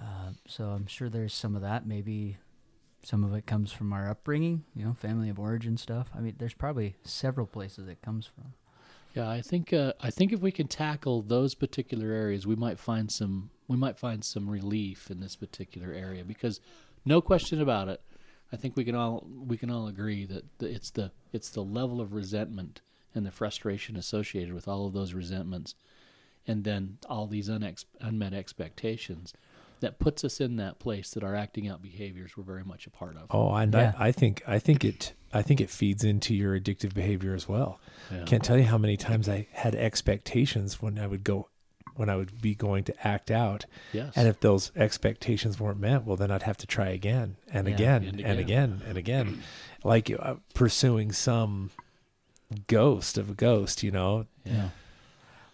Uh, 0.00 0.32
so 0.46 0.66
I'm 0.66 0.86
sure 0.86 1.08
there's 1.08 1.34
some 1.34 1.56
of 1.56 1.62
that. 1.62 1.86
Maybe 1.86 2.36
some 3.02 3.24
of 3.24 3.34
it 3.34 3.46
comes 3.46 3.72
from 3.72 3.92
our 3.92 4.08
upbringing, 4.08 4.64
you 4.74 4.84
know, 4.84 4.94
family 4.94 5.28
of 5.28 5.38
origin 5.38 5.76
stuff. 5.76 6.10
I 6.14 6.20
mean, 6.20 6.34
there's 6.38 6.54
probably 6.54 6.96
several 7.04 7.46
places 7.46 7.88
it 7.88 8.02
comes 8.02 8.26
from. 8.26 8.54
Yeah, 9.14 9.28
I 9.28 9.40
think 9.40 9.72
uh, 9.72 9.94
I 10.00 10.10
think 10.10 10.32
if 10.32 10.40
we 10.40 10.52
can 10.52 10.68
tackle 10.68 11.22
those 11.22 11.54
particular 11.54 12.12
areas, 12.12 12.46
we 12.46 12.56
might 12.56 12.78
find 12.78 13.10
some 13.10 13.50
we 13.66 13.76
might 13.76 13.98
find 13.98 14.22
some 14.22 14.48
relief 14.48 15.10
in 15.10 15.20
this 15.20 15.34
particular 15.34 15.92
area 15.92 16.24
because 16.24 16.60
no 17.04 17.20
question 17.20 17.60
about 17.60 17.88
it, 17.88 18.00
I 18.52 18.56
think 18.56 18.76
we 18.76 18.84
can 18.84 18.94
all 18.94 19.26
we 19.46 19.56
can 19.56 19.70
all 19.70 19.88
agree 19.88 20.24
that 20.26 20.44
it's 20.60 20.90
the 20.90 21.10
it's 21.32 21.50
the 21.50 21.62
level 21.62 22.00
of 22.00 22.12
resentment 22.14 22.80
and 23.14 23.26
the 23.26 23.30
frustration 23.30 23.96
associated 23.96 24.54
with 24.54 24.68
all 24.68 24.86
of 24.86 24.92
those 24.92 25.12
resentments, 25.14 25.74
and 26.46 26.64
then 26.64 26.98
all 27.08 27.26
these 27.26 27.48
unex- 27.48 27.84
unmet 28.00 28.32
expectations 28.34 29.32
that 29.80 29.98
puts 29.98 30.24
us 30.24 30.40
in 30.40 30.56
that 30.56 30.78
place 30.78 31.10
that 31.10 31.22
our 31.22 31.34
acting 31.36 31.68
out 31.68 31.80
behaviors 31.80 32.36
were 32.36 32.42
very 32.42 32.64
much 32.64 32.86
a 32.86 32.90
part 32.90 33.16
of. 33.16 33.26
Oh, 33.30 33.54
and 33.54 33.72
Yeah. 33.72 33.92
I, 33.98 34.08
I 34.08 34.12
think 34.12 34.42
I 34.46 34.58
think 34.58 34.84
it 34.84 35.12
I 35.32 35.42
think 35.42 35.60
it 35.60 35.70
feeds 35.70 36.04
into 36.04 36.34
your 36.34 36.58
addictive 36.58 36.94
behavior 36.94 37.34
as 37.34 37.48
well. 37.48 37.80
Yeah. 38.10 38.24
Can't 38.24 38.42
tell 38.42 38.56
you 38.56 38.64
how 38.64 38.78
many 38.78 38.96
times 38.96 39.28
I 39.28 39.46
had 39.52 39.74
expectations 39.74 40.80
when 40.80 40.98
I 40.98 41.06
would 41.06 41.22
go 41.22 41.48
when 41.98 42.08
I 42.08 42.16
would 42.16 42.40
be 42.40 42.54
going 42.54 42.84
to 42.84 43.06
act 43.06 43.30
out. 43.30 43.66
Yes. 43.92 44.12
And 44.16 44.26
if 44.26 44.40
those 44.40 44.72
expectations 44.76 45.60
weren't 45.60 45.80
met, 45.80 46.04
well, 46.04 46.16
then 46.16 46.30
I'd 46.30 46.44
have 46.44 46.56
to 46.58 46.66
try 46.66 46.88
again 46.88 47.36
and 47.52 47.68
Yeah, 47.68 47.74
again 47.74 48.02
and 48.04 48.20
and, 48.20 48.38
again. 48.40 48.72
again 48.72 48.82
and 48.88 48.98
again, 48.98 49.42
like 49.84 50.10
uh, 50.18 50.34
pursuing 50.54 51.12
some 51.12 51.70
ghost 52.66 53.18
of 53.18 53.30
a 53.30 53.34
ghost, 53.34 53.82
you 53.82 53.90
know. 53.90 54.26
yeah. 54.44 54.70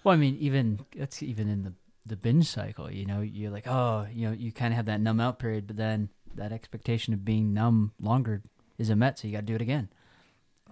Well, 0.05 0.13
I 0.15 0.17
mean, 0.17 0.37
even 0.39 0.81
that's 0.97 1.23
even 1.23 1.49
in 1.49 1.65
the 1.65 1.73
the 2.07 2.17
binge 2.17 2.47
cycle. 2.47 2.91
You 2.91 3.07
know, 3.07 3.21
you're 3.23 3.51
like, 3.51 3.67
oh, 3.67 4.07
you 4.13 4.27
know, 4.29 4.35
you 4.35 4.53
kind 4.53 4.73
of 4.73 4.77
have 4.77 4.87
that 4.87 5.01
numb 5.01 5.21
out 5.21 5.39
period, 5.39 5.67
but 5.67 5.77
then 5.77 6.11
that 6.35 6.53
expectation 6.53 7.15
of 7.15 7.25
being 7.25 7.55
numb 7.55 7.93
longer 7.99 8.43
isn't 8.77 8.99
met, 8.99 9.19
so 9.19 9.27
you 9.27 9.33
got 9.33 9.41
to 9.41 9.47
do 9.47 9.55
it 9.55 9.63
again. 9.63 9.89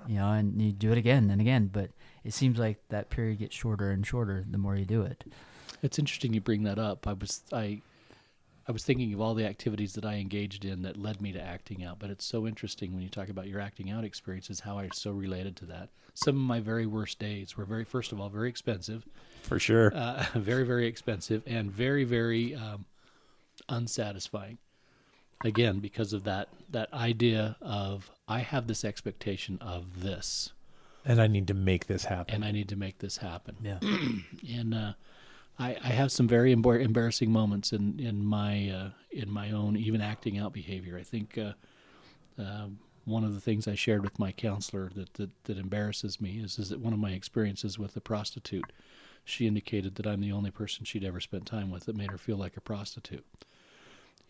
You 0.06 0.16
know, 0.16 0.32
and 0.32 0.60
you 0.60 0.72
do 0.72 0.90
it 0.92 0.98
again 0.98 1.30
and 1.30 1.40
again, 1.40 1.70
but 1.72 1.90
it 2.24 2.34
seems 2.34 2.58
like 2.58 2.78
that 2.88 3.08
period 3.08 3.38
gets 3.38 3.54
shorter 3.54 3.90
and 3.90 4.04
shorter 4.06 4.44
the 4.50 4.58
more 4.58 4.74
you 4.76 4.84
do 4.84 5.02
it. 5.02 5.24
It's 5.82 5.98
interesting 5.98 6.32
you 6.32 6.40
bring 6.40 6.62
that 6.64 6.78
up. 6.78 7.06
I 7.06 7.12
was 7.14 7.42
I 7.52 7.82
I 8.68 8.72
was 8.72 8.84
thinking 8.84 9.12
of 9.12 9.20
all 9.20 9.34
the 9.34 9.44
activities 9.44 9.94
that 9.94 10.04
I 10.04 10.14
engaged 10.14 10.64
in 10.64 10.82
that 10.82 10.96
led 10.96 11.20
me 11.20 11.32
to 11.32 11.40
acting 11.42 11.82
out, 11.84 11.98
but 11.98 12.10
it's 12.10 12.24
so 12.24 12.46
interesting 12.46 12.94
when 12.94 13.02
you 13.02 13.08
talk 13.08 13.28
about 13.28 13.48
your 13.48 13.60
acting 13.60 13.90
out 13.90 14.04
experiences 14.04 14.60
how 14.60 14.78
I 14.78 14.88
so 14.92 15.10
related 15.10 15.56
to 15.56 15.66
that. 15.66 15.88
Some 16.14 16.36
of 16.36 16.42
my 16.42 16.60
very 16.60 16.86
worst 16.86 17.18
days 17.18 17.56
were 17.56 17.64
very 17.64 17.84
first 17.84 18.12
of 18.12 18.20
all 18.20 18.28
very 18.28 18.48
expensive, 18.48 19.04
For 19.42 19.58
sure. 19.58 19.92
uh, 19.94 20.24
very 20.34 20.64
very 20.64 20.86
expensive 20.86 21.42
and 21.46 21.70
very 21.72 22.04
very 22.04 22.54
um, 22.54 22.84
unsatisfying. 23.68 24.58
Again, 25.44 25.80
because 25.80 26.12
of 26.12 26.22
that 26.24 26.48
that 26.70 26.92
idea 26.94 27.56
of 27.60 28.10
I 28.28 28.40
have 28.40 28.68
this 28.68 28.84
expectation 28.84 29.58
of 29.60 30.02
this 30.02 30.52
and 31.04 31.20
I 31.20 31.26
need 31.26 31.48
to 31.48 31.54
make 31.54 31.86
this 31.88 32.04
happen. 32.04 32.32
and 32.36 32.44
I 32.44 32.52
need 32.52 32.68
to 32.68 32.76
make 32.76 32.98
this 32.98 33.16
happen 33.16 33.56
Yeah. 33.60 33.78
and 34.56 34.72
uh, 34.72 34.92
I, 35.58 35.76
I 35.82 35.88
have 35.88 36.10
some 36.10 36.28
very 36.28 36.54
embar- 36.54 36.82
embarrassing 36.82 37.30
moments 37.30 37.72
in 37.72 37.98
in 38.00 38.24
my 38.24 38.70
uh, 38.70 38.90
in 39.10 39.30
my 39.30 39.50
own 39.50 39.76
even 39.76 40.00
acting 40.00 40.38
out 40.38 40.52
behavior. 40.52 40.98
I 40.98 41.02
think 41.02 41.38
uh, 41.38 41.52
uh, 42.40 42.68
one 43.04 43.24
of 43.24 43.34
the 43.34 43.40
things 43.40 43.68
I 43.68 43.74
shared 43.74 44.02
with 44.02 44.18
my 44.18 44.32
counselor 44.32 44.90
that, 44.94 45.14
that 45.14 45.44
that 45.44 45.58
embarrasses 45.58 46.20
me 46.20 46.40
is 46.42 46.58
is 46.58 46.70
that 46.70 46.80
one 46.80 46.92
of 46.92 46.98
my 46.98 47.12
experiences 47.12 47.78
with 47.78 47.96
a 47.96 48.00
prostitute. 48.00 48.72
She 49.24 49.46
indicated 49.46 49.94
that 49.96 50.06
I'm 50.06 50.20
the 50.20 50.32
only 50.32 50.50
person 50.50 50.84
she'd 50.84 51.04
ever 51.04 51.20
spent 51.20 51.46
time 51.46 51.70
with 51.70 51.84
that 51.84 51.96
made 51.96 52.10
her 52.10 52.18
feel 52.18 52.36
like 52.36 52.56
a 52.56 52.60
prostitute. 52.60 53.24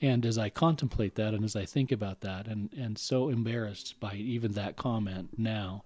And 0.02 0.26
as 0.26 0.36
I 0.36 0.50
contemplate 0.50 1.14
that, 1.14 1.32
and 1.32 1.44
as 1.44 1.56
I 1.56 1.64
think 1.64 1.92
about 1.92 2.20
that, 2.20 2.46
and 2.46 2.70
and 2.76 2.98
so 2.98 3.28
embarrassed 3.28 3.98
by 4.00 4.14
even 4.14 4.52
that 4.52 4.76
comment 4.76 5.38
now, 5.38 5.84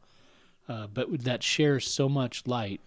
uh, 0.68 0.86
but 0.86 1.22
that 1.24 1.42
shares 1.42 1.86
so 1.86 2.08
much 2.08 2.46
light 2.46 2.80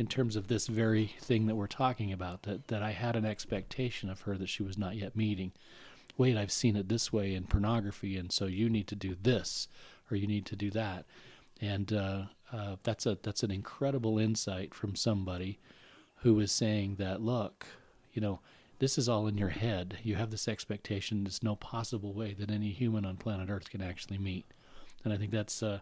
in 0.00 0.06
terms 0.06 0.34
of 0.34 0.48
this 0.48 0.66
very 0.66 1.14
thing 1.20 1.44
that 1.44 1.56
we're 1.56 1.66
talking 1.66 2.10
about 2.10 2.44
that, 2.44 2.68
that 2.68 2.82
I 2.82 2.92
had 2.92 3.16
an 3.16 3.26
expectation 3.26 4.08
of 4.08 4.22
her 4.22 4.38
that 4.38 4.48
she 4.48 4.62
was 4.62 4.78
not 4.78 4.96
yet 4.96 5.14
meeting. 5.14 5.52
Wait, 6.16 6.38
I've 6.38 6.50
seen 6.50 6.74
it 6.74 6.88
this 6.88 7.12
way 7.12 7.34
in 7.34 7.44
pornography, 7.44 8.16
and 8.16 8.32
so 8.32 8.46
you 8.46 8.70
need 8.70 8.88
to 8.88 8.94
do 8.94 9.14
this 9.20 9.68
or 10.10 10.16
you 10.16 10.26
need 10.26 10.46
to 10.46 10.56
do 10.56 10.70
that. 10.70 11.04
And 11.60 11.92
uh, 11.92 12.22
uh, 12.50 12.76
that's 12.82 13.04
a 13.04 13.18
that's 13.22 13.42
an 13.42 13.50
incredible 13.50 14.18
insight 14.18 14.72
from 14.72 14.96
somebody 14.96 15.58
who 16.22 16.40
is 16.40 16.50
saying 16.50 16.94
that 16.94 17.20
look, 17.20 17.66
you 18.14 18.22
know, 18.22 18.40
this 18.78 18.96
is 18.96 19.06
all 19.06 19.26
in 19.26 19.36
your 19.36 19.50
head. 19.50 19.98
You 20.02 20.14
have 20.14 20.30
this 20.30 20.48
expectation. 20.48 21.24
There's 21.24 21.42
no 21.42 21.56
possible 21.56 22.14
way 22.14 22.32
that 22.38 22.50
any 22.50 22.70
human 22.70 23.04
on 23.04 23.18
planet 23.18 23.50
Earth 23.50 23.68
can 23.68 23.82
actually 23.82 24.16
meet. 24.16 24.46
And 25.04 25.12
I 25.12 25.18
think 25.18 25.30
that's 25.30 25.62
uh, 25.62 25.80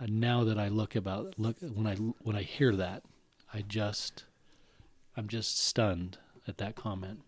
uh, 0.00 0.06
now 0.08 0.44
that 0.44 0.58
I 0.58 0.68
look 0.68 0.96
about 0.96 1.34
look 1.36 1.56
when 1.60 1.86
I 1.86 1.96
when 1.96 2.36
I 2.36 2.42
hear 2.42 2.74
that, 2.76 3.02
I 3.52 3.62
just 3.62 4.24
I'm 5.16 5.28
just 5.28 5.58
stunned 5.58 6.18
at 6.46 6.58
that 6.58 6.76
comment. 6.76 7.20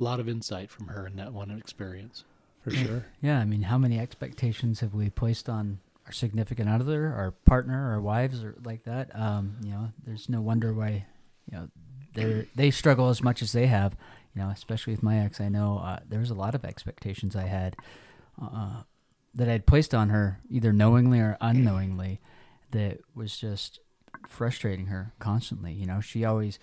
A 0.00 0.04
lot 0.04 0.20
of 0.20 0.28
insight 0.28 0.70
from 0.70 0.88
her 0.88 1.06
in 1.06 1.16
that 1.16 1.32
one 1.32 1.50
experience. 1.50 2.24
For 2.62 2.70
sure. 2.70 3.06
Yeah, 3.20 3.38
I 3.38 3.44
mean, 3.44 3.62
how 3.62 3.78
many 3.78 3.98
expectations 3.98 4.80
have 4.80 4.94
we 4.94 5.10
placed 5.10 5.48
on 5.48 5.80
our 6.06 6.12
significant 6.12 6.68
other, 6.68 7.12
our 7.12 7.32
partner, 7.32 7.92
our 7.92 8.00
wives, 8.00 8.44
or 8.44 8.54
like 8.64 8.84
that? 8.84 9.10
Um, 9.14 9.56
you 9.62 9.70
know, 9.70 9.90
there's 10.06 10.28
no 10.28 10.40
wonder 10.40 10.72
why, 10.72 11.06
you 11.50 11.58
know, 11.58 11.68
they 12.14 12.48
they 12.54 12.70
struggle 12.70 13.08
as 13.08 13.22
much 13.22 13.42
as 13.42 13.52
they 13.52 13.66
have. 13.66 13.96
You 14.34 14.42
know, 14.42 14.50
especially 14.50 14.92
with 14.92 15.02
my 15.02 15.18
ex, 15.18 15.40
I 15.40 15.48
know 15.48 15.80
uh, 15.82 15.98
there 16.08 16.20
was 16.20 16.30
a 16.30 16.34
lot 16.34 16.54
of 16.54 16.64
expectations 16.64 17.34
I 17.34 17.46
had 17.46 17.74
uh, 18.40 18.82
that 19.34 19.48
I'd 19.48 19.66
placed 19.66 19.94
on 19.94 20.10
her, 20.10 20.38
either 20.48 20.72
knowingly 20.72 21.18
or 21.18 21.36
unknowingly, 21.40 22.20
that 22.70 23.00
was 23.14 23.36
just 23.36 23.80
frustrating 24.28 24.86
her 24.86 25.12
constantly. 25.18 25.72
You 25.72 25.86
know, 25.86 26.00
she 26.00 26.24
always. 26.24 26.58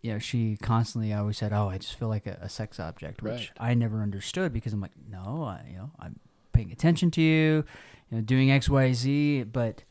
You 0.00 0.12
know, 0.12 0.18
she 0.20 0.56
constantly 0.62 1.12
always 1.12 1.38
said, 1.38 1.52
"Oh, 1.52 1.68
I 1.68 1.78
just 1.78 1.98
feel 1.98 2.06
like 2.06 2.24
a, 2.26 2.38
a 2.40 2.48
sex 2.48 2.78
object," 2.78 3.20
which 3.20 3.32
Right. 3.32 3.70
I 3.70 3.74
never 3.74 4.00
understood 4.00 4.52
because 4.52 4.72
I'm 4.72 4.80
like, 4.80 4.92
"No, 5.10 5.42
I, 5.42 5.66
you 5.68 5.76
know, 5.76 5.90
I'm 5.98 6.20
paying 6.52 6.70
attention 6.70 7.10
to 7.12 7.20
you, 7.20 7.64
you 8.08 8.16
know, 8.16 8.20
doing 8.20 8.48
X, 8.48 8.68
Y, 8.68 8.92
Z," 8.92 9.42
but 9.44 9.82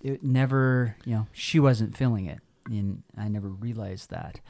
it 0.00 0.22
never, 0.24 0.96
you 1.04 1.14
know, 1.14 1.26
she 1.32 1.60
wasn't 1.60 1.94
feeling 1.94 2.24
it, 2.24 2.40
and 2.64 3.02
I 3.14 3.28
never 3.28 3.48
realized 3.48 4.08
that 4.08 4.40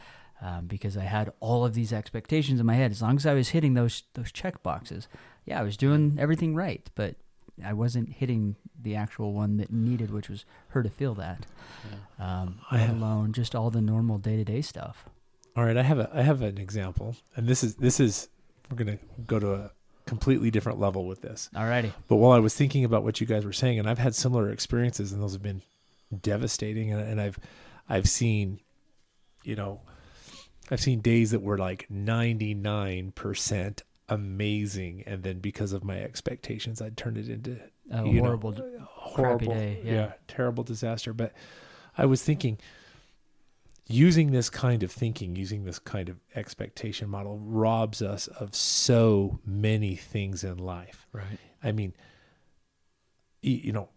um, 0.41 0.67
because 0.69 0.97
I 0.97 1.03
had 1.03 1.33
all 1.41 1.65
of 1.65 1.75
these 1.75 1.93
expectations 1.93 2.61
in 2.61 2.67
my 2.67 2.75
head. 2.75 2.93
As 2.93 3.03
long 3.03 3.17
as 3.17 3.27
I 3.27 3.35
was 3.35 3.49
hitting 3.49 3.75
those 3.75 4.05
those 4.15 4.31
check 4.31 4.63
boxes, 4.63 5.09
yeah, 5.45 5.59
I 5.59 5.65
was 5.65 5.77
doing 5.77 6.17
everything 6.17 6.55
right, 6.55 6.89
but 6.95 7.17
I 7.65 7.73
wasn't 7.73 8.09
hitting 8.09 8.57
the 8.81 8.97
actual 8.97 9.33
one 9.33 9.57
that 9.59 9.73
needed, 9.73 10.11
which 10.11 10.29
was 10.29 10.45
her 10.69 10.83
to 10.83 10.89
feel 10.91 11.15
that. 11.15 11.47
Um, 12.19 12.61
I 12.71 12.77
let 12.79 12.87
have- 12.89 12.97
alone 12.97 13.33
just 13.33 13.55
all 13.55 13.71
the 13.71 13.81
normal 13.81 14.19
day 14.19 14.37
to 14.37 14.45
day 14.45 14.63
stuff. 14.63 15.05
All 15.57 15.65
right, 15.65 15.77
I 15.77 15.83
have 15.83 15.99
a 15.99 16.11
I 16.15 16.23
have 16.23 16.41
an 16.43 16.57
example, 16.59 17.15
and 17.37 17.47
this 17.47 17.63
is 17.63 17.75
this 17.77 18.01
is 18.01 18.29
we're 18.71 18.77
gonna 18.77 18.99
go 19.27 19.39
to 19.39 19.53
a 19.53 19.71
completely 20.07 20.51
different 20.51 20.81
level 20.81 21.07
with 21.07 21.21
this. 21.21 21.51
Alrighty. 21.55 21.93
But 22.09 22.17
while 22.17 22.33
I 22.33 22.39
was 22.39 22.55
thinking 22.55 22.85
about 22.85 23.03
what 23.05 23.21
you 23.21 23.27
guys 23.27 23.45
were 23.45 23.53
saying, 23.53 23.79
and 23.79 23.89
I've 23.89 23.99
had 23.99 24.15
similar 24.15 24.49
experiences, 24.51 25.13
and 25.13 25.23
those 25.23 25.35
have 25.35 25.43
been 25.43 25.61
devastating, 26.23 26.91
and, 26.91 27.03
and 27.03 27.21
I've 27.21 27.39
I've 27.87 28.09
seen, 28.09 28.61
you 29.45 29.55
know, 29.55 29.83
I've 30.71 30.81
seen 30.81 31.01
days 31.01 31.33
that 31.33 31.43
were 31.43 31.59
like 31.59 31.87
ninety 31.91 32.55
nine 32.55 33.13
percent 33.13 33.83
amazing, 34.13 35.05
and 35.07 35.23
then 35.23 35.39
because 35.39 35.73
of 35.73 35.85
my 35.85 36.01
expectations, 36.01 36.81
I'd 36.83 36.97
turn 36.97 37.17
it 37.17 37.29
into 37.29 37.59
A 37.91 38.07
you 38.07 38.21
horrible, 38.21 38.53
d- 38.53 38.63
horrible, 38.81 39.55
day, 39.55 39.81
yeah. 39.85 40.13
terrible 40.29 40.65
disaster. 40.65 41.13
But 41.13 41.33
I 41.97 42.07
was 42.07 42.23
thinking, 42.23 42.59
using 43.87 44.33
this 44.33 44.51
kind 44.51 44.83
of 44.83 44.93
thinking, 44.93 45.37
using 45.37 45.65
this 45.65 45.79
kind 45.79 46.09
of 46.09 46.21
expectation 46.35 47.09
model, 47.09 47.39
robs 47.39 48.03
us 48.03 48.27
of 48.29 48.55
so 48.55 49.41
many 49.45 49.97
things 49.97 50.45
in 50.45 50.59
life. 50.59 51.07
Right. 51.13 51.39
I 51.63 51.73
mean, 51.73 51.95
you 53.43 53.73
know, 53.73 53.89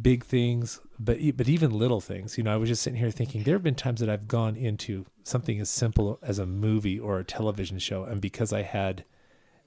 big 0.00 0.24
things, 0.24 0.80
but 0.98 1.18
but 1.36 1.48
even 1.48 1.70
little 1.70 2.00
things. 2.00 2.38
You 2.38 2.44
know, 2.44 2.52
I 2.52 2.56
was 2.56 2.68
just 2.68 2.82
sitting 2.82 2.98
here 2.98 3.10
thinking 3.10 3.42
there 3.42 3.54
have 3.54 3.62
been 3.62 3.74
times 3.74 4.00
that 4.00 4.08
I've 4.08 4.28
gone 4.28 4.56
into 4.56 5.04
something 5.24 5.60
as 5.60 5.70
simple 5.70 6.18
as 6.22 6.38
a 6.38 6.46
movie 6.46 6.98
or 6.98 7.18
a 7.18 7.24
television 7.24 7.78
show, 7.78 8.04
and 8.04 8.20
because 8.20 8.52
I 8.52 8.62
had 8.62 9.04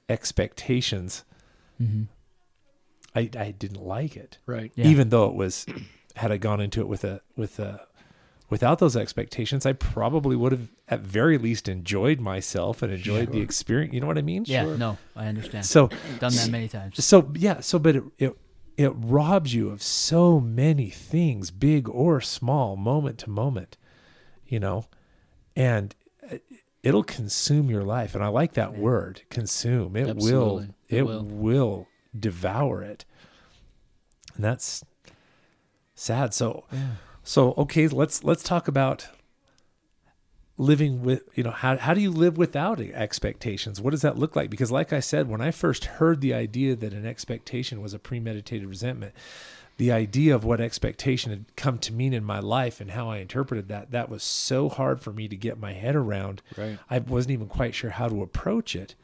expectations, 0.10 1.24
Mm-hmm. 1.82 2.04
I 3.16 3.30
I 3.38 3.52
didn't 3.52 3.82
like 3.84 4.16
it, 4.16 4.38
Right. 4.46 4.72
Yeah. 4.76 4.88
even 4.88 5.10
though 5.10 5.26
it 5.28 5.34
was 5.36 5.66
had 6.16 6.32
I 6.32 6.38
gone 6.38 6.62
into 6.62 6.80
it 6.82 6.88
with 6.88 7.04
a 7.04 7.22
with 7.36 7.60
a 7.60 7.86
without 8.50 8.80
those 8.80 8.96
expectations, 8.96 9.66
I 9.66 9.74
probably 9.74 10.36
would 10.36 10.52
have 10.54 10.70
at 10.88 11.02
very 11.02 11.38
least 11.38 11.68
enjoyed 11.68 12.20
myself 12.22 12.82
and 12.82 12.94
enjoyed 12.94 13.32
the 13.32 13.42
experience. 13.42 13.94
You 13.94 14.00
know 14.02 14.08
what 14.08 14.18
I 14.18 14.22
mean? 14.22 14.44
Yeah, 14.48 14.64
Sure. 14.64 14.78
no, 14.78 14.98
I 15.16 15.26
understand. 15.28 15.66
So 15.66 15.88
Done 16.20 16.34
that 16.36 16.50
many 16.50 16.68
times. 16.70 17.04
so 17.04 17.32
yeah 17.36 17.60
so 17.60 17.78
but 17.80 17.96
it, 17.98 18.04
it 18.20 18.38
it 18.78 18.92
robs 18.96 19.54
you 19.54 19.70
of 19.70 19.82
so 19.82 20.40
many 20.40 20.90
things 20.90 21.52
big 21.52 21.90
or 21.90 22.22
small 22.22 22.76
moment 22.78 23.18
to 23.20 23.30
moment 23.30 23.78
you 24.48 24.60
know 24.60 24.86
and 25.56 25.94
it- 26.24 26.44
it'll 26.86 27.04
consume 27.04 27.70
your 27.70 27.84
life. 27.84 28.16
And 28.16 28.24
i 28.24 28.28
like 28.28 28.54
that 28.54 28.78
word 28.78 29.24
consume. 29.30 29.96
It 29.98 30.16
will 30.16 30.60
it, 30.60 30.70
It 30.90 31.04
will. 31.04 31.24
will. 31.24 31.88
devour 32.18 32.82
it. 32.84 33.04
And 34.36 34.44
that's 34.44 34.84
sad. 35.96 36.34
So 36.34 36.66
Yeah. 36.72 36.92
so 37.24 37.54
okay 37.58 37.88
let's 37.88 38.24
let's 38.24 38.44
talk 38.44 38.68
about 38.68 39.08
living 40.58 41.02
with 41.04 41.22
you 41.36 41.44
know 41.44 41.52
how 41.52 41.76
how 41.78 41.94
do 41.94 42.00
you 42.02 42.12
live 42.12 42.38
without 42.38 42.80
expectations? 42.80 43.82
What 43.82 43.92
does 43.92 44.02
that 44.04 44.18
look 44.18 44.36
like? 44.36 44.50
Because 44.50 44.72
like 44.72 44.94
i 44.94 45.00
said 45.02 45.28
when 45.28 45.42
i 45.42 45.52
first 45.52 45.86
heard 45.86 46.22
the 46.22 46.34
idea 46.34 46.76
that 46.76 46.94
an 46.94 47.06
expectation 47.06 47.82
was 47.82 47.94
a 47.94 48.00
premeditated 48.00 48.68
resentment 48.68 49.14
the 49.78 49.92
idea 49.92 50.34
of 50.34 50.46
what 50.46 50.62
expectation 50.62 51.32
had 51.32 51.46
come 51.58 51.78
to 51.80 51.92
mean 51.94 52.14
in 52.14 52.24
my 52.24 52.40
life 52.40 52.80
and 52.80 52.92
how 52.92 53.10
i 53.10 53.18
interpreted 53.18 53.68
that 53.68 53.92
that 53.92 54.10
was 54.10 54.24
so 54.24 54.70
hard 54.70 55.02
for 55.02 55.12
me 55.12 55.28
to 55.28 55.36
get 55.36 55.60
my 55.60 55.74
head 55.74 55.96
around. 55.96 56.42
Right. 56.58 56.78
i 56.90 57.00
wasn't 57.00 57.34
even 57.34 57.48
quite 57.48 57.76
sure 57.76 57.90
how 57.92 58.08
to 58.08 58.22
approach 58.22 58.76
it. 58.76 58.96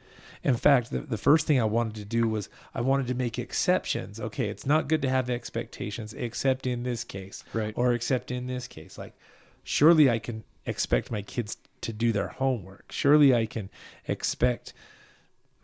In 0.44 0.56
fact 0.56 0.90
the, 0.90 1.00
the 1.00 1.18
first 1.18 1.46
thing 1.46 1.60
i 1.60 1.64
wanted 1.64 1.94
to 1.96 2.04
do 2.04 2.26
was 2.28 2.48
i 2.74 2.80
wanted 2.80 3.06
to 3.08 3.14
make 3.14 3.38
exceptions. 3.38 4.18
Okay 4.18 4.48
it's 4.48 4.66
not 4.66 4.88
good 4.88 5.02
to 5.02 5.10
have 5.10 5.28
expectations 5.28 6.14
except 6.14 6.66
in 6.66 6.82
this 6.84 7.04
case 7.04 7.44
Right. 7.52 7.74
or 7.76 7.92
except 7.92 8.30
in 8.30 8.46
this 8.46 8.66
case. 8.66 8.96
Like 8.96 9.14
surely 9.62 10.08
i 10.08 10.18
can 10.18 10.42
expect 10.64 11.10
my 11.10 11.22
kids 11.22 11.56
to 11.82 11.92
do 11.92 12.12
their 12.12 12.28
homework. 12.28 12.90
Surely 12.92 13.34
i 13.34 13.44
can 13.46 13.68
expect 14.08 14.72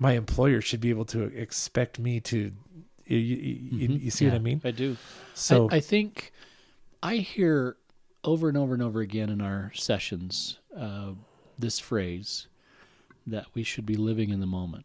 my 0.00 0.12
employer 0.12 0.61
should 0.61 0.81
be 0.81 0.91
able 0.91 1.05
to 1.07 1.23
expect 1.25 1.99
me 1.99 2.21
to 2.21 2.53
you, 3.17 3.19
you, 3.19 3.88
Mhm. 3.88 4.03
you 4.03 4.11
see 4.11 4.27
what 4.27 4.35
i 4.35 4.38
mean 4.38 4.61
I 4.65 4.71
do. 4.71 4.97
so 5.35 5.69
I, 5.71 5.77
I 5.77 5.81
think 5.81 6.33
I 7.03 7.17
hear 7.17 7.77
over 8.25 8.49
and 8.49 8.57
over 8.57 8.75
and 8.75 8.83
over 8.83 9.00
again 9.00 9.31
in 9.31 9.41
our 9.41 9.73
sessions 9.75 10.59
uh, 10.77 11.12
this 11.59 11.79
phrase 11.79 12.49
that 13.27 13.47
we 13.55 13.62
should 13.62 13.87
be 13.87 13.95
living 13.95 14.31
in 14.31 14.41
the 14.41 14.47
moment. 14.47 14.85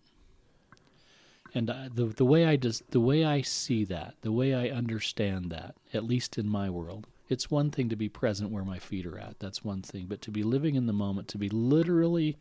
And 1.55 1.69
I, 1.69 1.89
the 1.93 2.05
the 2.05 2.25
way 2.25 2.45
I 2.45 2.55
just 2.55 2.91
the 2.91 2.99
way 2.99 3.23
I 3.25 3.41
see 3.41 3.83
that, 3.85 4.15
the 4.21 4.31
way 4.31 4.53
I 4.53 4.69
understand 4.69 5.49
that, 5.51 5.75
at 5.93 6.03
least 6.03 6.37
in 6.37 6.47
my 6.47 6.69
world, 6.69 7.07
it's 7.29 7.49
one 7.49 7.71
thing 7.71 7.89
to 7.89 7.95
be 7.95 8.09
present 8.09 8.51
where 8.51 8.63
my 8.65 8.79
feet 8.79 9.05
are 9.05 9.17
at. 9.17 9.39
That's 9.39 9.63
one 9.63 9.81
thing, 9.81 10.05
but 10.07 10.21
to 10.21 10.31
be 10.31 10.43
living 10.43 10.75
in 10.75 10.85
the 10.85 10.93
moment, 10.93 11.27
to 11.29 11.37
be 11.37 11.49
literally 11.49 12.37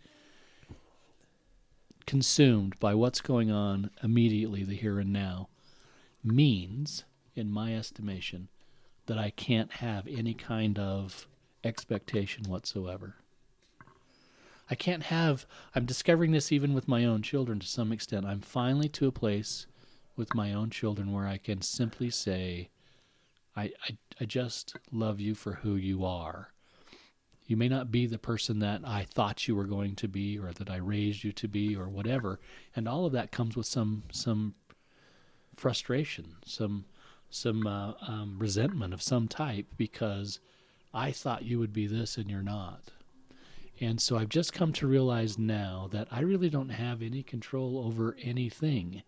consumed 2.06 2.78
by 2.80 2.94
what's 2.94 3.20
going 3.20 3.50
on 3.50 3.90
immediately, 4.02 4.64
the 4.64 4.74
here 4.74 4.98
and 4.98 5.12
now, 5.12 5.48
means, 6.24 7.04
in 7.35 7.50
my 7.50 7.74
estimation, 7.76 8.48
that 9.06 9.18
I 9.18 9.30
can't 9.30 9.72
have 9.72 10.06
any 10.06 10.35
kind 10.35 10.78
of 10.78 11.26
expectation 11.64 12.44
whatsoever. 12.44 13.16
I 14.70 14.74
can't 14.74 15.04
have, 15.04 15.44
I'm 15.74 15.85
discovering 15.85 16.32
this 16.32 16.52
even 16.52 16.72
with 16.72 16.88
my 16.88 17.04
own 17.04 17.22
children 17.22 17.58
to 17.58 17.66
some 17.66 17.92
extent. 17.92 18.24
I'm 18.24 18.40
finally 18.40 18.88
to 18.90 19.06
a 19.06 19.12
place 19.12 19.66
with 20.16 20.35
my 20.35 20.52
own 20.52 20.70
children 20.70 21.12
where 21.12 21.26
I 21.26 21.38
can 21.38 21.62
simply 21.62 22.11
say, 22.11 22.70
I, 23.56 23.64
I, 23.64 23.96
I 24.20 24.24
just 24.24 24.76
love 24.90 25.20
you 25.20 25.35
for 25.35 25.54
who 25.54 25.76
you 25.76 26.04
are. 26.04 26.52
You 27.46 27.56
may 27.56 27.68
not 27.68 27.90
be 27.90 28.06
the 28.06 28.18
person 28.18 28.61
that 28.61 28.80
I 28.85 29.04
thought 29.04 29.46
you 29.46 29.54
were 29.54 29.64
going 29.64 29.94
to 29.96 30.08
be 30.08 30.38
or 30.38 30.52
that 30.52 30.70
I 30.70 30.76
raised 30.76 31.22
you 31.22 31.32
to 31.32 31.48
be 31.48 31.76
or 31.76 31.88
whatever. 31.88 32.40
And 32.74 32.88
all 32.88 33.04
of 33.04 33.12
that 33.12 33.32
comes 33.32 33.56
with 33.56 33.66
some 33.66 34.04
some 34.11 34.54
frustration, 35.56 36.36
some 36.44 36.84
some 37.30 37.66
uh, 37.66 37.94
um, 38.06 38.36
resentment 38.38 38.92
of 38.92 39.00
some 39.00 39.26
type 39.26 39.66
because 39.78 40.38
I 40.92 41.12
thought 41.12 41.44
you 41.44 41.58
would 41.58 41.72
be 41.72 41.86
this 41.86 42.18
and 42.18 42.28
you're 42.28 42.42
not. 42.42 42.90
And 43.80 44.00
so 44.00 44.18
I've 44.18 44.28
just 44.28 44.52
come 44.52 44.72
to 44.74 44.86
realize 44.86 45.38
now 45.38 45.88
that 45.92 46.08
I 46.10 46.20
really 46.20 46.50
don't 46.50 46.68
have 46.68 47.00
any 47.00 47.22
control 47.22 47.78
over 47.78 48.16
anything. 48.20 49.02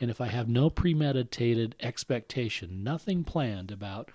And 0.00 0.10
if 0.10 0.18
I 0.18 0.28
have 0.28 0.48
no 0.48 0.70
premeditated 0.70 1.74
expectation, 1.80 2.82
nothing 2.82 3.22
planned 3.22 3.70
about 3.70 4.10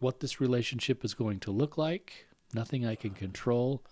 what 0.00 0.18
this 0.18 0.40
relationship 0.40 1.04
is 1.04 1.14
going 1.14 1.38
to 1.40 1.52
look 1.52 1.78
like, 1.78 2.26
nothing 2.52 2.84
I 2.84 2.96
can 2.96 3.10
control, 3.10 3.84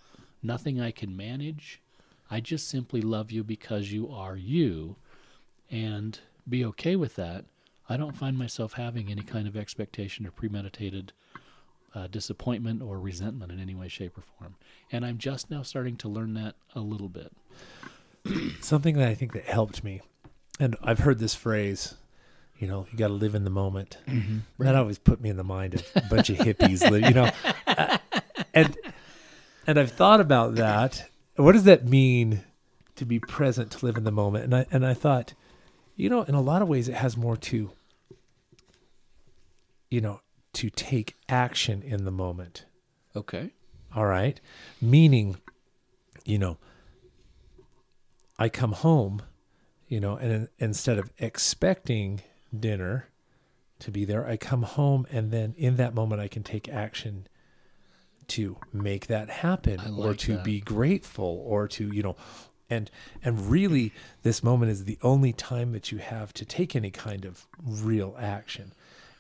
nothing 0.43 0.81
I 0.81 0.91
can 0.91 1.17
manage, 1.17 1.81
I 2.31 2.41
just 2.41 2.69
simply 2.69 3.01
love 3.01 3.31
you 3.31 3.45
because 3.45 3.93
you 3.93 4.11
are 4.11 4.37
you 4.37 4.97
and 5.71 6.19
be 6.49 6.65
okay 6.65 6.97
with 6.97 7.17
that. 7.17 7.45
I 7.89 7.97
don't 7.97 8.17
find 8.17 8.37
myself 8.37 8.75
having 8.75 9.11
any 9.11 9.23
kind 9.23 9.47
of 9.47 9.57
expectation 9.57 10.27
or 10.27 10.31
premeditated 10.31 11.13
uh, 11.95 12.09
disappointment 12.09 12.83
or 12.83 12.99
resentment 12.99 13.53
in 13.53 13.61
any 13.61 13.75
way, 13.75 13.89
shape, 13.89 14.19
or 14.19 14.23
form. 14.23 14.57
And 14.91 15.05
I'm 15.07 15.19
just 15.19 15.51
now 15.51 15.63
starting 15.63 15.97
to 15.99 16.09
learn 16.09 16.35
that 16.35 16.57
a 16.75 16.81
little 16.81 17.09
bit. 17.09 17.33
something 18.61 18.97
that 18.97 19.09
i 19.09 19.15
think 19.15 19.33
that 19.33 19.45
helped 19.45 19.85
me 19.85 20.01
and 20.59 20.77
i've 20.83 21.01
heard 21.01 21.19
this 21.19 21.35
phrase 21.35 21.95
you 22.59 22.67
know 22.67 22.87
you 22.91 22.99
got 22.99 23.09
to 23.09 23.15
live 23.15 23.35
in 23.35 23.45
the 23.45 23.51
moment 23.51 23.99
that 24.59 24.75
always 24.75 24.99
put 24.99 25.21
me 25.21 25.29
in 25.31 25.37
the 25.37 25.45
mind 25.45 25.75
of 25.75 25.87
a 25.95 26.03
bunch 26.11 26.31
of 26.31 26.37
hippies 26.39 26.83
you 27.07 27.15
know 27.15 27.31
Uh, 27.67 27.99
and 28.55 28.77
and 29.67 29.79
i've 29.79 29.91
thought 29.91 30.21
about 30.21 30.55
that 30.55 31.09
what 31.35 31.53
does 31.53 31.65
that 31.65 31.85
mean 31.85 32.43
to 32.95 33.05
be 33.05 33.19
present 33.19 33.71
to 33.73 33.85
live 33.85 33.97
in 33.97 34.05
the 34.05 34.13
moment 34.13 34.45
and 34.45 34.55
i 34.55 34.67
and 34.71 34.87
i 34.87 34.95
thought 34.95 35.35
you 35.97 36.09
know 36.09 36.23
in 36.23 36.35
a 36.35 36.41
lot 36.41 36.63
of 36.63 36.69
ways 36.69 36.89
it 36.89 36.95
has 36.95 37.17
more 37.17 37.37
to 37.37 37.71
you 39.91 40.01
know 40.01 40.21
to 40.53 40.71
take 40.71 41.15
action 41.29 41.83
in 41.83 42.05
the 42.05 42.11
moment 42.11 42.65
Okay. 43.15 43.51
all 43.95 44.05
right. 44.07 44.39
Meaning, 44.81 45.39
you 46.27 46.39
know, 46.39 46.59
I 48.39 48.51
come 48.51 48.73
home, 48.73 49.23
you 49.89 50.01
know, 50.01 50.17
and 50.17 50.49
instead 50.59 50.99
of 50.99 51.11
expecting 51.19 52.21
dinner 52.59 53.09
to 53.79 53.91
be 53.91 54.05
there, 54.05 54.27
I 54.27 54.37
come 54.37 54.65
home 54.65 55.07
and 55.11 55.31
then 55.31 55.55
in 55.57 55.77
that 55.77 55.95
moment 55.95 56.21
I 56.21 56.29
can 56.29 56.43
take 56.43 56.69
action 56.69 57.27
to 58.29 58.59
make 58.71 59.07
that 59.07 59.31
happen 59.31 59.81
I 59.81 59.89
or 59.91 60.13
to 60.15 60.35
that. 60.35 60.45
be 60.45 60.61
grateful 60.61 61.43
or 61.47 61.69
to, 61.69 61.91
you 61.91 62.03
know, 62.03 62.17
and 62.69 62.91
and 63.23 63.51
really 63.51 63.93
this 64.23 64.43
moment 64.43 64.73
is 64.73 64.85
the 64.85 64.99
only 65.03 65.33
time 65.33 65.73
that 65.73 65.93
you 65.93 65.99
have 65.99 66.33
to 66.35 66.45
take 66.45 66.75
any 66.75 66.91
kind 66.91 67.25
of 67.25 67.47
real 67.65 68.17
action. 68.19 68.73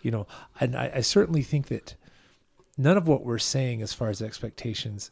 You 0.02 0.10
know, 0.10 0.26
and 0.60 0.76
I, 0.76 0.92
I 0.96 1.00
certainly 1.00 1.42
think 1.42 1.68
that 1.68 1.94
none 2.78 2.96
of 2.96 3.08
what 3.08 3.24
we're 3.24 3.38
saying 3.38 3.82
as 3.82 3.92
far 3.92 4.08
as 4.08 4.20
expectations 4.22 5.10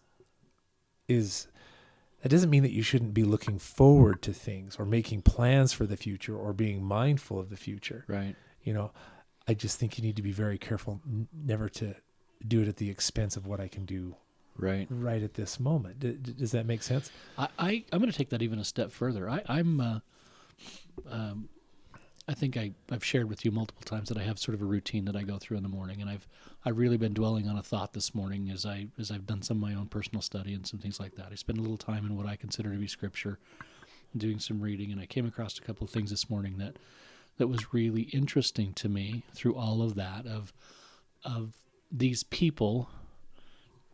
is 1.08 1.46
that 2.22 2.30
doesn't 2.30 2.50
mean 2.50 2.62
that 2.62 2.72
you 2.72 2.82
shouldn't 2.82 3.12
be 3.12 3.24
looking 3.24 3.58
forward 3.58 4.22
to 4.22 4.32
things 4.32 4.76
or 4.78 4.86
making 4.86 5.22
plans 5.22 5.72
for 5.72 5.86
the 5.86 5.96
future 5.96 6.36
or 6.36 6.52
being 6.52 6.82
mindful 6.82 7.38
of 7.38 7.50
the 7.50 7.56
future 7.56 8.04
Right. 8.08 8.34
you 8.62 8.72
know 8.72 8.90
i 9.46 9.52
just 9.52 9.78
think 9.78 9.98
you 9.98 10.04
need 10.04 10.16
to 10.16 10.22
be 10.22 10.32
very 10.32 10.56
careful 10.56 11.00
n- 11.06 11.28
never 11.34 11.68
to 11.68 11.94
do 12.48 12.62
it 12.62 12.68
at 12.68 12.76
the 12.76 12.88
expense 12.88 13.36
of 13.36 13.46
what 13.46 13.60
i 13.60 13.68
can 13.68 13.84
do 13.84 14.16
Right. 14.56 14.86
right 14.88 15.22
at 15.22 15.34
this 15.34 15.58
moment 15.58 15.98
D- 15.98 16.12
d- 16.12 16.32
does 16.38 16.52
that 16.52 16.64
make 16.64 16.82
sense 16.82 17.10
I, 17.36 17.48
I 17.58 17.84
I'm 17.92 17.98
going 17.98 18.10
to 18.10 18.16
take 18.16 18.30
that 18.30 18.42
even 18.42 18.58
a 18.58 18.64
step 18.64 18.92
further. 18.92 19.28
I, 19.28 19.42
I'm, 19.48 19.80
uh, 19.80 19.98
um, 21.10 21.48
I 22.26 22.32
think 22.34 22.56
I 22.56 22.72
I've 22.90 23.04
shared 23.04 23.28
with 23.28 23.44
you 23.44 23.50
multiple 23.50 23.82
times 23.84 24.08
that 24.08 24.16
I 24.16 24.22
have 24.22 24.38
sort 24.38 24.54
of 24.54 24.62
a 24.62 24.64
routine 24.64 25.04
that 25.04 25.16
I 25.16 25.22
go 25.22 25.36
through 25.38 25.58
in 25.58 25.62
the 25.62 25.68
morning, 25.68 26.00
and 26.00 26.08
I've 26.08 26.26
I've 26.64 26.78
really 26.78 26.96
been 26.96 27.12
dwelling 27.12 27.48
on 27.48 27.58
a 27.58 27.62
thought 27.62 27.92
this 27.92 28.14
morning 28.14 28.50
as 28.50 28.64
I 28.64 28.86
as 28.98 29.10
I've 29.10 29.26
done 29.26 29.42
some 29.42 29.58
of 29.58 29.68
my 29.68 29.74
own 29.74 29.86
personal 29.88 30.22
study 30.22 30.54
and 30.54 30.66
some 30.66 30.80
things 30.80 30.98
like 30.98 31.16
that. 31.16 31.28
I 31.32 31.34
spend 31.34 31.58
a 31.58 31.60
little 31.60 31.76
time 31.76 32.06
in 32.06 32.16
what 32.16 32.26
I 32.26 32.36
consider 32.36 32.72
to 32.72 32.78
be 32.78 32.88
scripture, 32.88 33.38
doing 34.16 34.38
some 34.38 34.60
reading, 34.60 34.90
and 34.90 35.00
I 35.00 35.06
came 35.06 35.26
across 35.26 35.58
a 35.58 35.62
couple 35.62 35.84
of 35.84 35.90
things 35.90 36.10
this 36.10 36.30
morning 36.30 36.56
that 36.58 36.76
that 37.36 37.48
was 37.48 37.74
really 37.74 38.02
interesting 38.02 38.72
to 38.74 38.88
me 38.88 39.22
through 39.34 39.56
all 39.56 39.82
of 39.82 39.94
that 39.96 40.26
of 40.26 40.52
of 41.24 41.52
these 41.92 42.22
people 42.22 42.88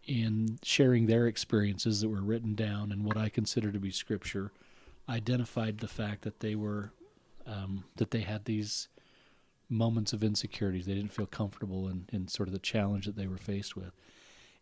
in 0.07 0.59
sharing 0.63 1.07
their 1.07 1.27
experiences 1.27 2.01
that 2.01 2.09
were 2.09 2.23
written 2.23 2.55
down 2.55 2.91
and 2.93 3.05
what 3.05 3.17
I 3.17 3.29
consider 3.29 3.71
to 3.71 3.79
be 3.79 3.91
scripture 3.91 4.53
identified 5.09 5.79
the 5.79 5.89
fact 5.89 6.23
that 6.23 6.41
they 6.41 6.55
were 6.55 6.93
um, 7.47 7.85
that 7.97 8.11
they 8.11 8.21
had 8.21 8.45
these 8.45 8.89
moments 9.69 10.13
of 10.13 10.23
insecurities. 10.23 10.87
They 10.87 10.95
didn't 10.95 11.13
feel 11.13 11.27
comfortable 11.27 11.89
in, 11.89 12.09
in 12.13 12.29
sort 12.29 12.49
of 12.49 12.53
the 12.53 12.59
challenge 12.59 13.07
that 13.07 13.17
they 13.17 13.27
were 13.27 13.39
faced 13.39 13.77
with. 13.77 13.93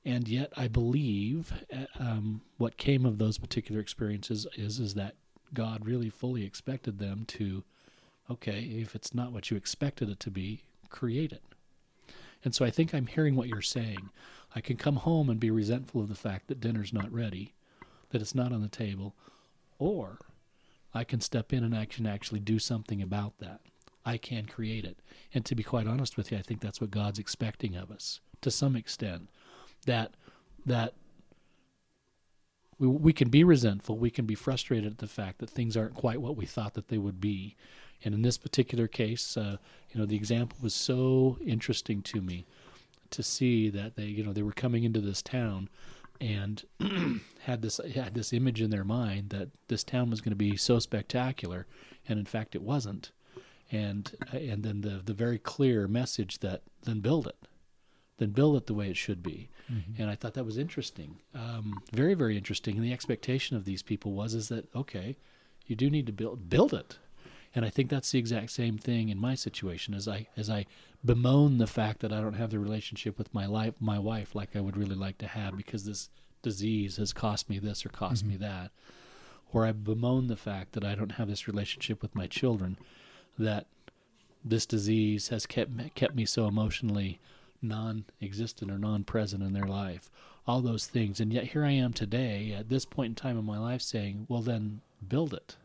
And 0.04 0.28
yet, 0.28 0.52
I 0.56 0.68
believe 0.68 1.52
uh, 1.72 1.86
um, 1.98 2.42
what 2.56 2.76
came 2.76 3.04
of 3.04 3.18
those 3.18 3.36
particular 3.38 3.80
experiences 3.80 4.46
is 4.56 4.78
is 4.78 4.94
that 4.94 5.16
God 5.52 5.86
really 5.86 6.10
fully 6.10 6.44
expected 6.44 6.98
them 6.98 7.24
to, 7.28 7.64
okay, 8.30 8.60
if 8.60 8.94
it's 8.94 9.14
not 9.14 9.32
what 9.32 9.50
you 9.50 9.56
expected 9.56 10.08
it 10.08 10.20
to 10.20 10.30
be, 10.30 10.62
create 10.88 11.32
it. 11.32 11.42
And 12.44 12.54
so 12.54 12.64
I 12.64 12.70
think 12.70 12.94
I'm 12.94 13.06
hearing 13.06 13.34
what 13.34 13.48
you're 13.48 13.62
saying. 13.62 14.10
I 14.54 14.60
can 14.60 14.76
come 14.76 14.96
home 14.96 15.28
and 15.28 15.38
be 15.38 15.50
resentful 15.50 16.00
of 16.00 16.08
the 16.08 16.14
fact 16.14 16.48
that 16.48 16.60
dinner's 16.60 16.92
not 16.92 17.12
ready, 17.12 17.54
that 18.10 18.22
it's 18.22 18.34
not 18.34 18.52
on 18.52 18.62
the 18.62 18.68
table, 18.68 19.14
or 19.78 20.18
I 20.94 21.04
can 21.04 21.20
step 21.20 21.52
in 21.52 21.62
and 21.62 21.90
can 21.90 22.06
actually 22.06 22.40
do 22.40 22.58
something 22.58 23.02
about 23.02 23.38
that. 23.38 23.60
I 24.04 24.16
can 24.16 24.46
create 24.46 24.84
it. 24.84 24.98
And 25.34 25.44
to 25.44 25.54
be 25.54 25.62
quite 25.62 25.86
honest 25.86 26.16
with 26.16 26.32
you, 26.32 26.38
I 26.38 26.42
think 26.42 26.60
that's 26.60 26.80
what 26.80 26.90
God's 26.90 27.18
expecting 27.18 27.76
of 27.76 27.90
us 27.90 28.20
to 28.40 28.50
some 28.50 28.74
extent. 28.74 29.28
That 29.86 30.14
that 30.64 30.94
we, 32.78 32.86
we 32.86 33.12
can 33.12 33.28
be 33.28 33.44
resentful, 33.44 33.98
we 33.98 34.10
can 34.10 34.24
be 34.24 34.34
frustrated 34.34 34.92
at 34.92 34.98
the 34.98 35.06
fact 35.06 35.38
that 35.38 35.50
things 35.50 35.76
aren't 35.76 35.94
quite 35.94 36.20
what 36.20 36.36
we 36.36 36.46
thought 36.46 36.74
that 36.74 36.88
they 36.88 36.98
would 36.98 37.20
be. 37.20 37.56
And 38.04 38.14
in 38.14 38.22
this 38.22 38.38
particular 38.38 38.86
case, 38.86 39.36
uh, 39.36 39.56
you 39.90 40.00
know, 40.00 40.06
the 40.06 40.16
example 40.16 40.56
was 40.62 40.74
so 40.74 41.38
interesting 41.44 42.00
to 42.02 42.20
me 42.20 42.46
to 43.10 43.22
see 43.22 43.68
that 43.70 43.96
they, 43.96 44.04
you 44.04 44.24
know, 44.24 44.32
they 44.32 44.42
were 44.42 44.52
coming 44.52 44.84
into 44.84 45.00
this 45.00 45.22
town 45.22 45.68
and 46.20 46.64
had 47.40 47.62
this 47.62 47.80
had 47.94 48.14
this 48.14 48.32
image 48.32 48.60
in 48.60 48.70
their 48.70 48.84
mind 48.84 49.30
that 49.30 49.50
this 49.68 49.84
town 49.84 50.10
was 50.10 50.20
going 50.20 50.32
to 50.32 50.36
be 50.36 50.56
so 50.56 50.78
spectacular, 50.78 51.66
and 52.08 52.18
in 52.18 52.24
fact, 52.24 52.54
it 52.54 52.62
wasn't. 52.62 53.12
And 53.70 54.10
and 54.32 54.62
then 54.62 54.80
the 54.80 55.00
the 55.04 55.14
very 55.14 55.38
clear 55.38 55.86
message 55.86 56.38
that 56.40 56.62
then 56.82 57.00
build 57.00 57.26
it, 57.26 57.36
then 58.16 58.30
build 58.30 58.56
it 58.56 58.66
the 58.66 58.74
way 58.74 58.88
it 58.88 58.96
should 58.96 59.22
be. 59.22 59.48
Mm-hmm. 59.70 60.02
And 60.02 60.10
I 60.10 60.14
thought 60.14 60.34
that 60.34 60.44
was 60.44 60.58
interesting, 60.58 61.18
um, 61.34 61.82
very 61.92 62.14
very 62.14 62.36
interesting. 62.36 62.76
And 62.76 62.84
the 62.84 62.92
expectation 62.92 63.56
of 63.56 63.64
these 63.64 63.82
people 63.82 64.12
was 64.12 64.34
is 64.34 64.48
that 64.48 64.74
okay, 64.74 65.16
you 65.66 65.76
do 65.76 65.90
need 65.90 66.06
to 66.06 66.12
build 66.12 66.48
build 66.48 66.72
it. 66.74 66.98
And 67.58 67.66
I 67.66 67.70
think 67.70 67.90
that's 67.90 68.12
the 68.12 68.20
exact 68.20 68.52
same 68.52 68.78
thing 68.78 69.08
in 69.08 69.18
my 69.18 69.34
situation 69.34 69.92
as 69.92 70.06
I 70.06 70.28
as 70.36 70.48
I 70.48 70.64
bemoan 71.04 71.58
the 71.58 71.66
fact 71.66 71.98
that 72.02 72.12
I 72.12 72.20
don't 72.20 72.34
have 72.34 72.50
the 72.50 72.60
relationship 72.60 73.18
with 73.18 73.34
my 73.34 73.46
life 73.46 73.74
my 73.80 73.98
wife 73.98 74.36
like 74.36 74.54
I 74.54 74.60
would 74.60 74.76
really 74.76 74.94
like 74.94 75.18
to 75.18 75.26
have 75.26 75.56
because 75.56 75.84
this 75.84 76.08
disease 76.40 76.98
has 76.98 77.12
cost 77.12 77.50
me 77.50 77.58
this 77.58 77.84
or 77.84 77.88
cost 77.88 78.22
mm-hmm. 78.22 78.34
me 78.34 78.36
that. 78.36 78.70
Or 79.52 79.66
I 79.66 79.72
bemoan 79.72 80.28
the 80.28 80.36
fact 80.36 80.70
that 80.74 80.84
I 80.84 80.94
don't 80.94 81.18
have 81.18 81.26
this 81.26 81.48
relationship 81.48 82.00
with 82.00 82.14
my 82.14 82.28
children 82.28 82.78
that 83.36 83.66
this 84.44 84.64
disease 84.64 85.26
has 85.30 85.44
kept 85.44 85.96
kept 85.96 86.14
me 86.14 86.26
so 86.26 86.46
emotionally 86.46 87.18
non-existent 87.60 88.70
or 88.70 88.78
non-present 88.78 89.42
in 89.42 89.52
their 89.52 89.66
life 89.66 90.12
all 90.46 90.60
those 90.60 90.86
things 90.86 91.18
and 91.18 91.32
yet 91.32 91.48
here 91.48 91.64
i 91.64 91.72
am 91.72 91.92
today 91.92 92.54
at 92.56 92.68
this 92.68 92.84
point 92.84 93.08
in 93.08 93.14
time 93.16 93.36
in 93.36 93.44
my 93.44 93.58
life 93.58 93.82
saying 93.82 94.26
well 94.28 94.42
then 94.42 94.80
build 95.08 95.34
it 95.34 95.56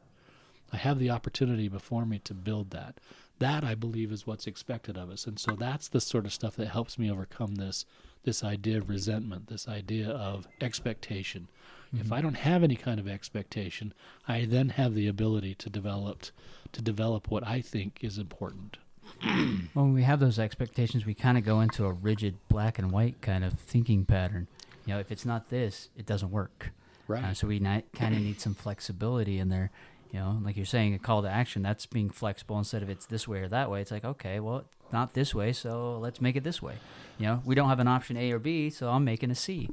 i 0.73 0.77
have 0.77 0.99
the 0.99 1.09
opportunity 1.09 1.67
before 1.67 2.05
me 2.05 2.19
to 2.19 2.33
build 2.33 2.71
that 2.71 2.99
that 3.39 3.63
i 3.63 3.75
believe 3.75 4.11
is 4.11 4.27
what's 4.27 4.47
expected 4.47 4.97
of 4.97 5.09
us 5.09 5.25
and 5.25 5.39
so 5.39 5.53
that's 5.53 5.87
the 5.87 6.01
sort 6.01 6.25
of 6.25 6.33
stuff 6.33 6.55
that 6.55 6.67
helps 6.67 6.97
me 6.97 7.09
overcome 7.09 7.55
this 7.55 7.85
this 8.23 8.43
idea 8.43 8.77
of 8.77 8.89
resentment 8.89 9.47
this 9.47 9.67
idea 9.67 10.09
of 10.09 10.47
expectation 10.59 11.47
mm-hmm. 11.87 12.05
if 12.05 12.11
i 12.11 12.21
don't 12.21 12.35
have 12.35 12.63
any 12.63 12.75
kind 12.75 12.99
of 12.99 13.07
expectation 13.07 13.93
i 14.27 14.45
then 14.45 14.69
have 14.69 14.93
the 14.93 15.07
ability 15.07 15.55
to 15.55 15.69
develop 15.69 16.25
to 16.71 16.81
develop 16.81 17.29
what 17.29 17.45
i 17.47 17.61
think 17.61 17.99
is 18.01 18.17
important 18.17 18.77
when 19.73 19.93
we 19.93 20.03
have 20.03 20.19
those 20.19 20.39
expectations, 20.39 21.05
we 21.05 21.13
kind 21.13 21.37
of 21.37 21.43
go 21.43 21.61
into 21.61 21.85
a 21.85 21.91
rigid 21.91 22.35
black 22.49 22.79
and 22.79 22.91
white 22.91 23.21
kind 23.21 23.43
of 23.43 23.53
thinking 23.53 24.05
pattern. 24.05 24.47
You 24.85 24.93
know, 24.93 24.99
if 24.99 25.11
it's 25.11 25.25
not 25.25 25.49
this, 25.49 25.89
it 25.97 26.05
doesn't 26.05 26.31
work. 26.31 26.71
Right. 27.07 27.23
Uh, 27.23 27.33
so 27.33 27.47
we 27.47 27.59
kind 27.59 28.15
of 28.15 28.21
need 28.21 28.39
some 28.39 28.53
flexibility 28.53 29.39
in 29.39 29.49
there. 29.49 29.71
You 30.13 30.19
know, 30.19 30.39
like 30.43 30.55
you're 30.55 30.65
saying, 30.65 30.93
a 30.93 30.99
call 30.99 31.23
to 31.23 31.29
action. 31.29 31.61
That's 31.61 31.85
being 31.85 32.09
flexible 32.09 32.57
instead 32.57 32.83
of 32.83 32.89
it's 32.89 33.05
this 33.05 33.27
way 33.27 33.39
or 33.39 33.49
that 33.49 33.69
way. 33.69 33.81
It's 33.81 33.91
like, 33.91 34.05
okay, 34.05 34.39
well, 34.39 34.63
not 34.93 35.13
this 35.13 35.33
way, 35.33 35.51
so 35.51 35.97
let's 35.97 36.21
make 36.21 36.35
it 36.35 36.43
this 36.43 36.61
way. 36.61 36.75
You 37.17 37.25
know, 37.25 37.41
we 37.43 37.55
don't 37.55 37.67
have 37.67 37.79
an 37.79 37.87
option 37.87 38.15
A 38.15 38.31
or 38.31 38.39
B, 38.39 38.69
so 38.69 38.89
I'm 38.89 39.03
making 39.03 39.31
a 39.31 39.35
C. 39.35 39.69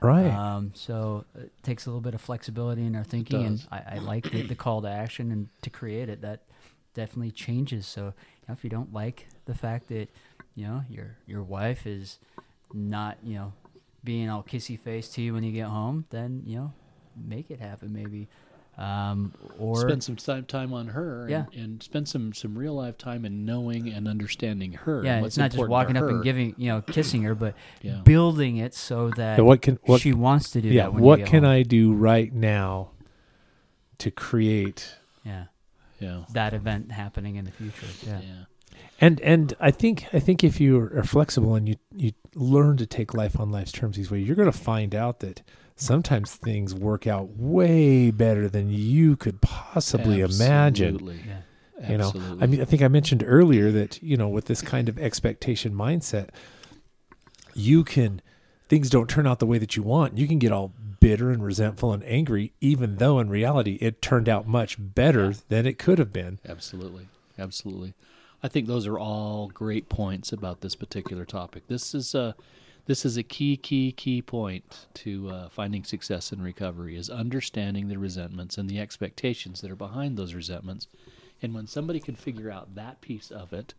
Right. 0.00 0.30
Um, 0.30 0.72
so 0.74 1.26
it 1.38 1.52
takes 1.62 1.86
a 1.86 1.90
little 1.90 2.00
bit 2.00 2.14
of 2.14 2.20
flexibility 2.20 2.84
in 2.84 2.96
our 2.96 3.04
thinking, 3.04 3.44
and 3.44 3.66
I, 3.70 3.82
I 3.92 3.98
like 3.98 4.30
the, 4.30 4.42
the, 4.42 4.54
call 4.56 4.82
to 4.82 4.88
action 4.88 5.30
and 5.30 5.48
to 5.60 5.70
create 5.70 6.08
it. 6.08 6.22
That 6.22 6.40
definitely 6.94 7.30
changes. 7.30 7.86
So 7.86 8.14
know, 8.52 8.58
if 8.58 8.64
you 8.64 8.70
don't 8.70 8.92
like 8.92 9.26
the 9.46 9.54
fact 9.54 9.88
that 9.88 10.08
you 10.54 10.66
know 10.66 10.82
your 10.88 11.16
your 11.26 11.42
wife 11.42 11.86
is 11.86 12.18
not 12.72 13.18
you 13.22 13.34
know 13.34 13.52
being 14.04 14.28
all 14.28 14.42
kissy 14.42 14.78
face 14.78 15.08
to 15.10 15.22
you 15.22 15.34
when 15.34 15.44
you 15.44 15.52
get 15.52 15.66
home, 15.66 16.06
then 16.10 16.42
you 16.46 16.56
know 16.56 16.72
make 17.16 17.50
it 17.50 17.60
happen 17.60 17.92
maybe. 17.92 18.28
Um, 18.78 19.34
or 19.58 19.76
spend 19.76 20.02
some 20.02 20.16
time 20.16 20.46
time 20.46 20.72
on 20.72 20.88
her, 20.88 21.26
yeah. 21.28 21.44
and, 21.52 21.62
and, 21.62 21.82
spend 21.82 22.08
some 22.08 22.32
some 22.32 22.56
real 22.56 22.72
life 22.74 22.96
time 22.96 23.26
in 23.26 23.44
knowing 23.44 23.88
and 23.88 24.08
understanding 24.08 24.72
her. 24.72 25.04
Yeah, 25.04 25.22
it's 25.24 25.36
not 25.36 25.50
just 25.50 25.68
walking 25.68 25.96
up 25.98 26.04
and 26.04 26.24
giving 26.24 26.54
you 26.56 26.68
know 26.68 26.80
kissing 26.80 27.22
her, 27.24 27.34
but 27.34 27.54
yeah. 27.82 28.00
building 28.02 28.56
it 28.56 28.74
so 28.74 29.10
that 29.10 29.38
yeah, 29.38 29.44
what 29.44 29.60
can 29.60 29.78
what, 29.84 30.00
she 30.00 30.14
wants 30.14 30.50
to 30.52 30.62
do. 30.62 30.68
Yeah, 30.68 30.88
what 30.88 31.26
can 31.26 31.44
home. 31.44 31.52
I 31.52 31.62
do 31.64 31.92
right 31.92 32.32
now 32.32 32.92
to 33.98 34.10
create? 34.10 34.94
Yeah, 35.22 35.44
yeah. 36.00 36.24
that 36.32 36.54
event 36.54 36.92
happening 36.92 37.36
in 37.36 37.44
the 37.44 37.52
future. 37.52 37.86
Yeah. 38.06 38.20
yeah. 38.20 38.44
And 39.02 39.20
and 39.20 39.54
I 39.60 39.70
think 39.70 40.06
I 40.14 40.18
think 40.18 40.42
if 40.42 40.60
you 40.60 40.78
are 40.78 41.04
flexible 41.04 41.56
and 41.56 41.68
you 41.68 41.76
you 41.94 42.12
learn 42.34 42.78
to 42.78 42.86
take 42.86 43.12
life 43.12 43.38
on 43.38 43.50
life's 43.50 43.72
terms 43.72 43.96
these 43.96 44.10
ways, 44.10 44.26
you're 44.26 44.36
going 44.36 44.50
to 44.50 44.56
find 44.56 44.94
out 44.94 45.20
that 45.20 45.42
sometimes 45.76 46.34
things 46.34 46.74
work 46.74 47.06
out 47.06 47.28
way 47.36 48.10
better 48.10 48.48
than 48.48 48.70
you 48.70 49.16
could 49.16 49.40
possibly 49.40 50.22
Absolutely. 50.22 50.46
imagine. 50.46 51.22
Yeah. 51.26 51.90
You 51.90 51.98
know, 51.98 52.12
I 52.40 52.46
mean, 52.46 52.60
I 52.60 52.64
think 52.64 52.82
I 52.82 52.88
mentioned 52.88 53.24
earlier 53.26 53.72
that 53.72 54.02
you 54.02 54.16
know, 54.16 54.28
with 54.28 54.44
this 54.44 54.62
kind 54.62 54.88
of 54.88 54.98
expectation 54.98 55.74
mindset, 55.74 56.28
you 57.54 57.82
can 57.82 58.22
things 58.68 58.88
don't 58.88 59.10
turn 59.10 59.26
out 59.26 59.38
the 59.38 59.46
way 59.46 59.58
that 59.58 59.76
you 59.76 59.82
want. 59.82 60.16
You 60.16 60.28
can 60.28 60.38
get 60.38 60.52
all 60.52 60.72
bitter 61.00 61.30
and 61.30 61.44
resentful 61.44 61.92
and 61.92 62.04
angry, 62.04 62.52
even 62.60 62.96
though 62.96 63.18
in 63.18 63.28
reality 63.28 63.78
it 63.80 64.00
turned 64.00 64.28
out 64.28 64.46
much 64.46 64.76
better 64.78 65.30
yeah. 65.30 65.38
than 65.48 65.66
it 65.66 65.78
could 65.78 65.98
have 65.98 66.12
been. 66.12 66.38
Absolutely. 66.48 67.08
Absolutely. 67.38 67.94
I 68.42 68.48
think 68.48 68.66
those 68.66 68.86
are 68.86 68.98
all 68.98 69.48
great 69.48 69.88
points 69.88 70.32
about 70.32 70.60
this 70.60 70.74
particular 70.74 71.24
topic. 71.24 71.66
This 71.66 71.94
is 71.94 72.14
a 72.14 72.34
this 72.86 73.04
is 73.04 73.16
a 73.16 73.22
key, 73.22 73.56
key, 73.56 73.92
key 73.92 74.22
point 74.22 74.86
to 74.94 75.30
uh, 75.30 75.48
finding 75.48 75.84
success 75.84 76.32
in 76.32 76.42
recovery 76.42 76.96
is 76.96 77.08
understanding 77.08 77.88
the 77.88 77.98
resentments 77.98 78.58
and 78.58 78.68
the 78.68 78.80
expectations 78.80 79.60
that 79.60 79.70
are 79.70 79.76
behind 79.76 80.16
those 80.16 80.34
resentments. 80.34 80.88
And 81.40 81.54
when 81.54 81.66
somebody 81.66 82.00
can 82.00 82.16
figure 82.16 82.50
out 82.50 82.74
that 82.74 83.00
piece 83.00 83.30
of 83.30 83.52
it, 83.52 83.74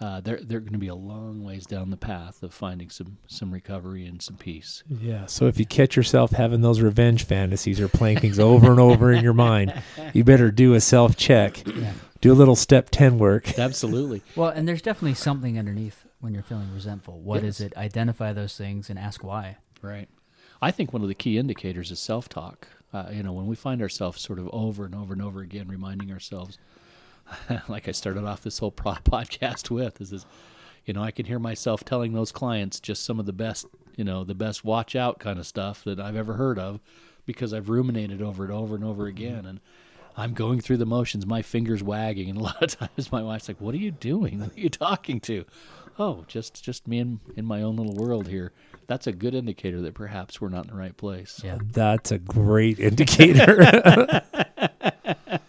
uh, 0.00 0.20
they're 0.20 0.40
they're 0.42 0.60
going 0.60 0.72
to 0.72 0.78
be 0.78 0.88
a 0.88 0.94
long 0.94 1.42
ways 1.42 1.66
down 1.66 1.90
the 1.90 1.96
path 1.96 2.42
of 2.42 2.52
finding 2.52 2.90
some 2.90 3.16
some 3.26 3.50
recovery 3.50 4.06
and 4.06 4.20
some 4.20 4.36
peace. 4.36 4.84
Yeah. 4.88 5.26
So 5.26 5.46
if 5.46 5.58
you 5.58 5.66
catch 5.66 5.96
yourself 5.96 6.32
having 6.32 6.60
those 6.60 6.80
revenge 6.80 7.24
fantasies 7.24 7.80
or 7.80 7.88
playing 7.88 8.20
things 8.20 8.38
over 8.38 8.70
and 8.70 8.78
over 8.78 9.10
in 9.10 9.24
your 9.24 9.32
mind, 9.32 9.72
you 10.12 10.22
better 10.22 10.50
do 10.50 10.74
a 10.74 10.80
self 10.80 11.16
check. 11.16 11.66
Yeah. 11.66 11.92
Do 12.20 12.32
a 12.32 12.34
little 12.34 12.56
step 12.56 12.90
ten 12.90 13.18
work. 13.18 13.58
Absolutely. 13.58 14.22
well, 14.36 14.50
and 14.50 14.68
there's 14.68 14.82
definitely 14.82 15.14
something 15.14 15.58
underneath 15.58 16.05
when 16.26 16.34
you're 16.34 16.42
feeling 16.42 16.68
resentful. 16.74 17.20
What 17.20 17.44
yes. 17.44 17.54
is 17.54 17.66
it? 17.66 17.76
Identify 17.76 18.32
those 18.32 18.56
things 18.56 18.90
and 18.90 18.98
ask 18.98 19.22
why. 19.22 19.58
Right. 19.80 20.08
I 20.60 20.72
think 20.72 20.92
one 20.92 21.02
of 21.02 21.08
the 21.08 21.14
key 21.14 21.38
indicators 21.38 21.92
is 21.92 22.00
self 22.00 22.28
talk. 22.28 22.66
Uh, 22.92 23.10
you 23.12 23.22
know, 23.22 23.32
when 23.32 23.46
we 23.46 23.54
find 23.54 23.80
ourselves 23.80 24.20
sort 24.20 24.40
of 24.40 24.48
over 24.52 24.84
and 24.84 24.94
over 24.94 25.12
and 25.12 25.22
over 25.22 25.40
again 25.40 25.68
reminding 25.68 26.10
ourselves 26.10 26.58
like 27.68 27.86
I 27.86 27.92
started 27.92 28.24
off 28.24 28.42
this 28.42 28.58
whole 28.58 28.72
podcast 28.72 29.70
with 29.70 30.00
is 30.00 30.10
this, 30.10 30.26
you 30.84 30.94
know, 30.94 31.02
I 31.02 31.12
can 31.12 31.26
hear 31.26 31.38
myself 31.38 31.84
telling 31.84 32.12
those 32.12 32.32
clients 32.32 32.80
just 32.80 33.04
some 33.04 33.20
of 33.20 33.26
the 33.26 33.32
best, 33.32 33.66
you 33.96 34.02
know, 34.02 34.24
the 34.24 34.34
best 34.34 34.64
watch 34.64 34.96
out 34.96 35.20
kind 35.20 35.38
of 35.38 35.46
stuff 35.46 35.84
that 35.84 36.00
I've 36.00 36.16
ever 36.16 36.34
heard 36.34 36.58
of 36.58 36.80
because 37.24 37.54
I've 37.54 37.68
ruminated 37.68 38.20
over 38.20 38.44
it 38.44 38.50
over 38.50 38.74
and 38.74 38.84
over 38.84 39.06
again. 39.06 39.46
And 39.46 39.60
I'm 40.16 40.32
going 40.32 40.60
through 40.60 40.78
the 40.78 40.86
motions, 40.86 41.26
my 41.26 41.42
fingers 41.42 41.82
wagging. 41.82 42.30
And 42.30 42.38
a 42.38 42.42
lot 42.42 42.62
of 42.62 42.70
times 42.78 43.12
my 43.12 43.22
wife's 43.22 43.48
like, 43.48 43.60
what 43.60 43.74
are 43.74 43.78
you 43.78 43.90
doing? 43.90 44.40
Who 44.40 44.50
are 44.50 44.60
you 44.60 44.70
talking 44.70 45.20
to? 45.20 45.44
Oh, 45.98 46.24
just, 46.28 46.62
just 46.62 46.86
me 46.86 46.98
in, 46.98 47.20
in 47.36 47.44
my 47.44 47.62
own 47.62 47.76
little 47.76 47.94
world 47.94 48.28
here. 48.28 48.52
That's 48.86 49.06
a 49.06 49.12
good 49.12 49.34
indicator 49.34 49.80
that 49.80 49.94
perhaps 49.94 50.40
we're 50.40 50.50
not 50.50 50.66
in 50.66 50.70
the 50.70 50.76
right 50.76 50.96
place. 50.96 51.40
Yeah. 51.42 51.58
That's 51.72 52.12
a 52.12 52.18
great 52.18 52.78
indicator. 52.80 54.22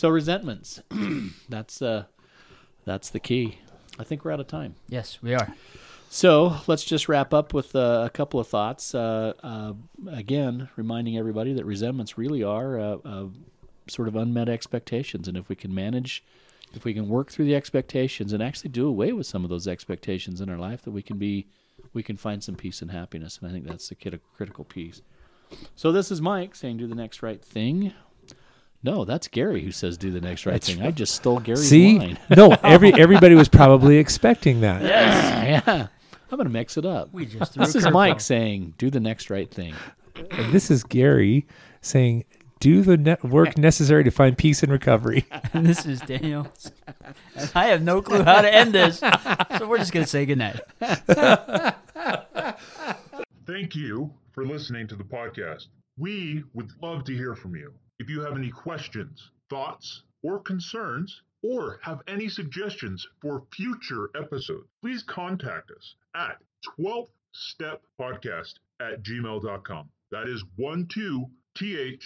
So 0.00 0.08
resentments. 0.08 0.80
that's 1.50 1.82
uh, 1.82 2.04
that's 2.86 3.10
the 3.10 3.20
key. 3.20 3.58
I 3.98 4.04
think 4.04 4.24
we're 4.24 4.32
out 4.32 4.40
of 4.40 4.46
time. 4.46 4.76
Yes, 4.88 5.18
we 5.20 5.34
are. 5.34 5.54
So 6.08 6.56
let's 6.66 6.84
just 6.84 7.06
wrap 7.06 7.34
up 7.34 7.52
with 7.52 7.76
uh, 7.76 8.04
a 8.06 8.08
couple 8.08 8.40
of 8.40 8.48
thoughts. 8.48 8.94
Uh, 8.94 9.34
uh, 9.42 9.74
again, 10.10 10.70
reminding 10.74 11.18
everybody 11.18 11.52
that 11.52 11.66
resentments 11.66 12.16
really 12.16 12.42
are 12.42 12.80
uh, 12.80 12.96
uh, 13.04 13.26
sort 13.88 14.08
of 14.08 14.16
unmet 14.16 14.48
expectations, 14.48 15.28
and 15.28 15.36
if 15.36 15.50
we 15.50 15.54
can 15.54 15.74
manage, 15.74 16.24
if 16.72 16.84
we 16.84 16.94
can 16.94 17.08
work 17.08 17.30
through 17.30 17.46
the 17.46 17.54
expectations 17.54 18.32
and 18.32 18.42
actually 18.42 18.70
do 18.70 18.86
away 18.86 19.12
with 19.12 19.26
some 19.26 19.44
of 19.44 19.50
those 19.50 19.66
expectations 19.66 20.40
in 20.40 20.48
our 20.48 20.58
life, 20.58 20.82
that 20.82 20.92
we 20.92 21.02
can 21.02 21.18
be, 21.18 21.46
we 21.92 22.02
can 22.02 22.16
find 22.16 22.42
some 22.42 22.54
peace 22.54 22.80
and 22.82 22.90
happiness. 22.90 23.38
And 23.40 23.48
I 23.48 23.52
think 23.52 23.66
that's 23.66 23.88
the 23.88 24.20
critical 24.36 24.64
piece. 24.64 25.02
So 25.74 25.90
this 25.90 26.10
is 26.10 26.20
Mike 26.22 26.54
saying, 26.54 26.76
"Do 26.76 26.86
the 26.86 26.94
next 26.94 27.22
right 27.22 27.42
thing." 27.44 27.92
No, 28.82 29.04
that's 29.04 29.28
Gary 29.28 29.62
who 29.62 29.72
says, 29.72 29.98
"Do 29.98 30.10
the 30.10 30.20
next 30.20 30.46
right 30.46 30.62
thing." 30.62 30.80
I 30.82 30.90
just 30.90 31.14
stole 31.14 31.40
Gary's 31.40 31.68
See, 31.68 31.98
line. 31.98 32.18
no, 32.36 32.56
every 32.62 32.94
everybody 32.98 33.34
was 33.34 33.48
probably 33.48 33.98
expecting 33.98 34.60
that. 34.60 34.82
Yes, 34.82 35.64
yeah, 35.66 35.86
I'm 36.30 36.36
gonna 36.38 36.50
mix 36.50 36.76
it 36.76 36.86
up. 36.86 37.12
We 37.12 37.26
just 37.26 37.58
This 37.58 37.74
is 37.74 37.90
Mike 37.90 38.18
curveball. 38.18 38.20
saying, 38.22 38.74
"Do 38.78 38.90
the 38.90 39.00
next 39.00 39.28
right 39.28 39.50
thing." 39.50 39.74
And 40.30 40.52
this 40.52 40.70
is 40.70 40.84
Gary 40.84 41.46
saying, 41.80 42.24
"Do 42.60 42.82
the 42.82 42.96
ne- 42.96 43.16
work 43.22 43.58
necessary 43.58 44.04
to 44.04 44.10
find 44.10 44.38
peace 44.38 44.62
and 44.62 44.70
recovery." 44.70 45.24
And 45.52 45.66
this 45.70 45.84
is 45.86 46.00
Daniel. 46.00 46.46
I 47.54 47.66
have 47.66 47.82
no 47.82 48.00
clue 48.02 48.22
how 48.22 48.42
to 48.42 48.54
end 48.54 48.72
this, 48.72 48.98
so 48.98 49.66
we're 49.66 49.78
just 49.78 49.92
gonna 49.92 50.06
say 50.06 50.26
goodnight. 50.26 50.60
Thank 53.46 53.74
you 53.74 54.12
for 54.32 54.44
listening 54.44 54.86
to 54.88 54.96
the 54.96 55.04
podcast. 55.04 55.66
We 55.98 56.44
would 56.54 56.70
love 56.82 57.04
to 57.04 57.14
hear 57.14 57.34
from 57.34 57.56
you. 57.56 57.72
If 57.98 58.08
you 58.08 58.20
have 58.22 58.36
any 58.36 58.50
questions, 58.50 59.30
thoughts, 59.50 60.02
or 60.22 60.40
concerns, 60.40 61.22
or 61.42 61.80
have 61.82 62.02
any 62.06 62.28
suggestions 62.28 63.06
for 63.20 63.44
future 63.52 64.10
episodes, 64.14 64.68
please 64.82 65.02
contact 65.02 65.70
us 65.70 65.94
at 66.14 66.38
12th 66.78 67.08
Step 67.32 67.82
Podcast 68.00 68.54
at 68.80 69.02
gmail.com. 69.02 69.88
That 70.10 70.28
is 70.28 70.44
12th 70.58 70.90
Step 71.56 72.00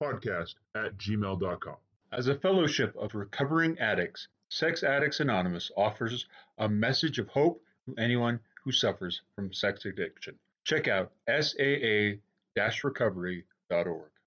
Podcast 0.00 0.54
at 0.74 0.96
gmail.com. 0.98 1.76
As 2.12 2.28
a 2.28 2.34
fellowship 2.34 2.94
of 2.96 3.14
recovering 3.14 3.78
addicts, 3.78 4.28
Sex 4.50 4.82
Addicts 4.82 5.20
Anonymous 5.20 5.70
offers 5.76 6.26
a 6.58 6.68
message 6.68 7.18
of 7.18 7.28
hope 7.28 7.62
to 7.86 7.94
anyone 7.98 8.38
who 8.62 8.70
suffers 8.70 9.22
from 9.34 9.50
sex 9.52 9.86
addiction. 9.86 10.38
Check 10.64 10.88
out 10.88 11.10
saa-recovery.org. 11.26 14.11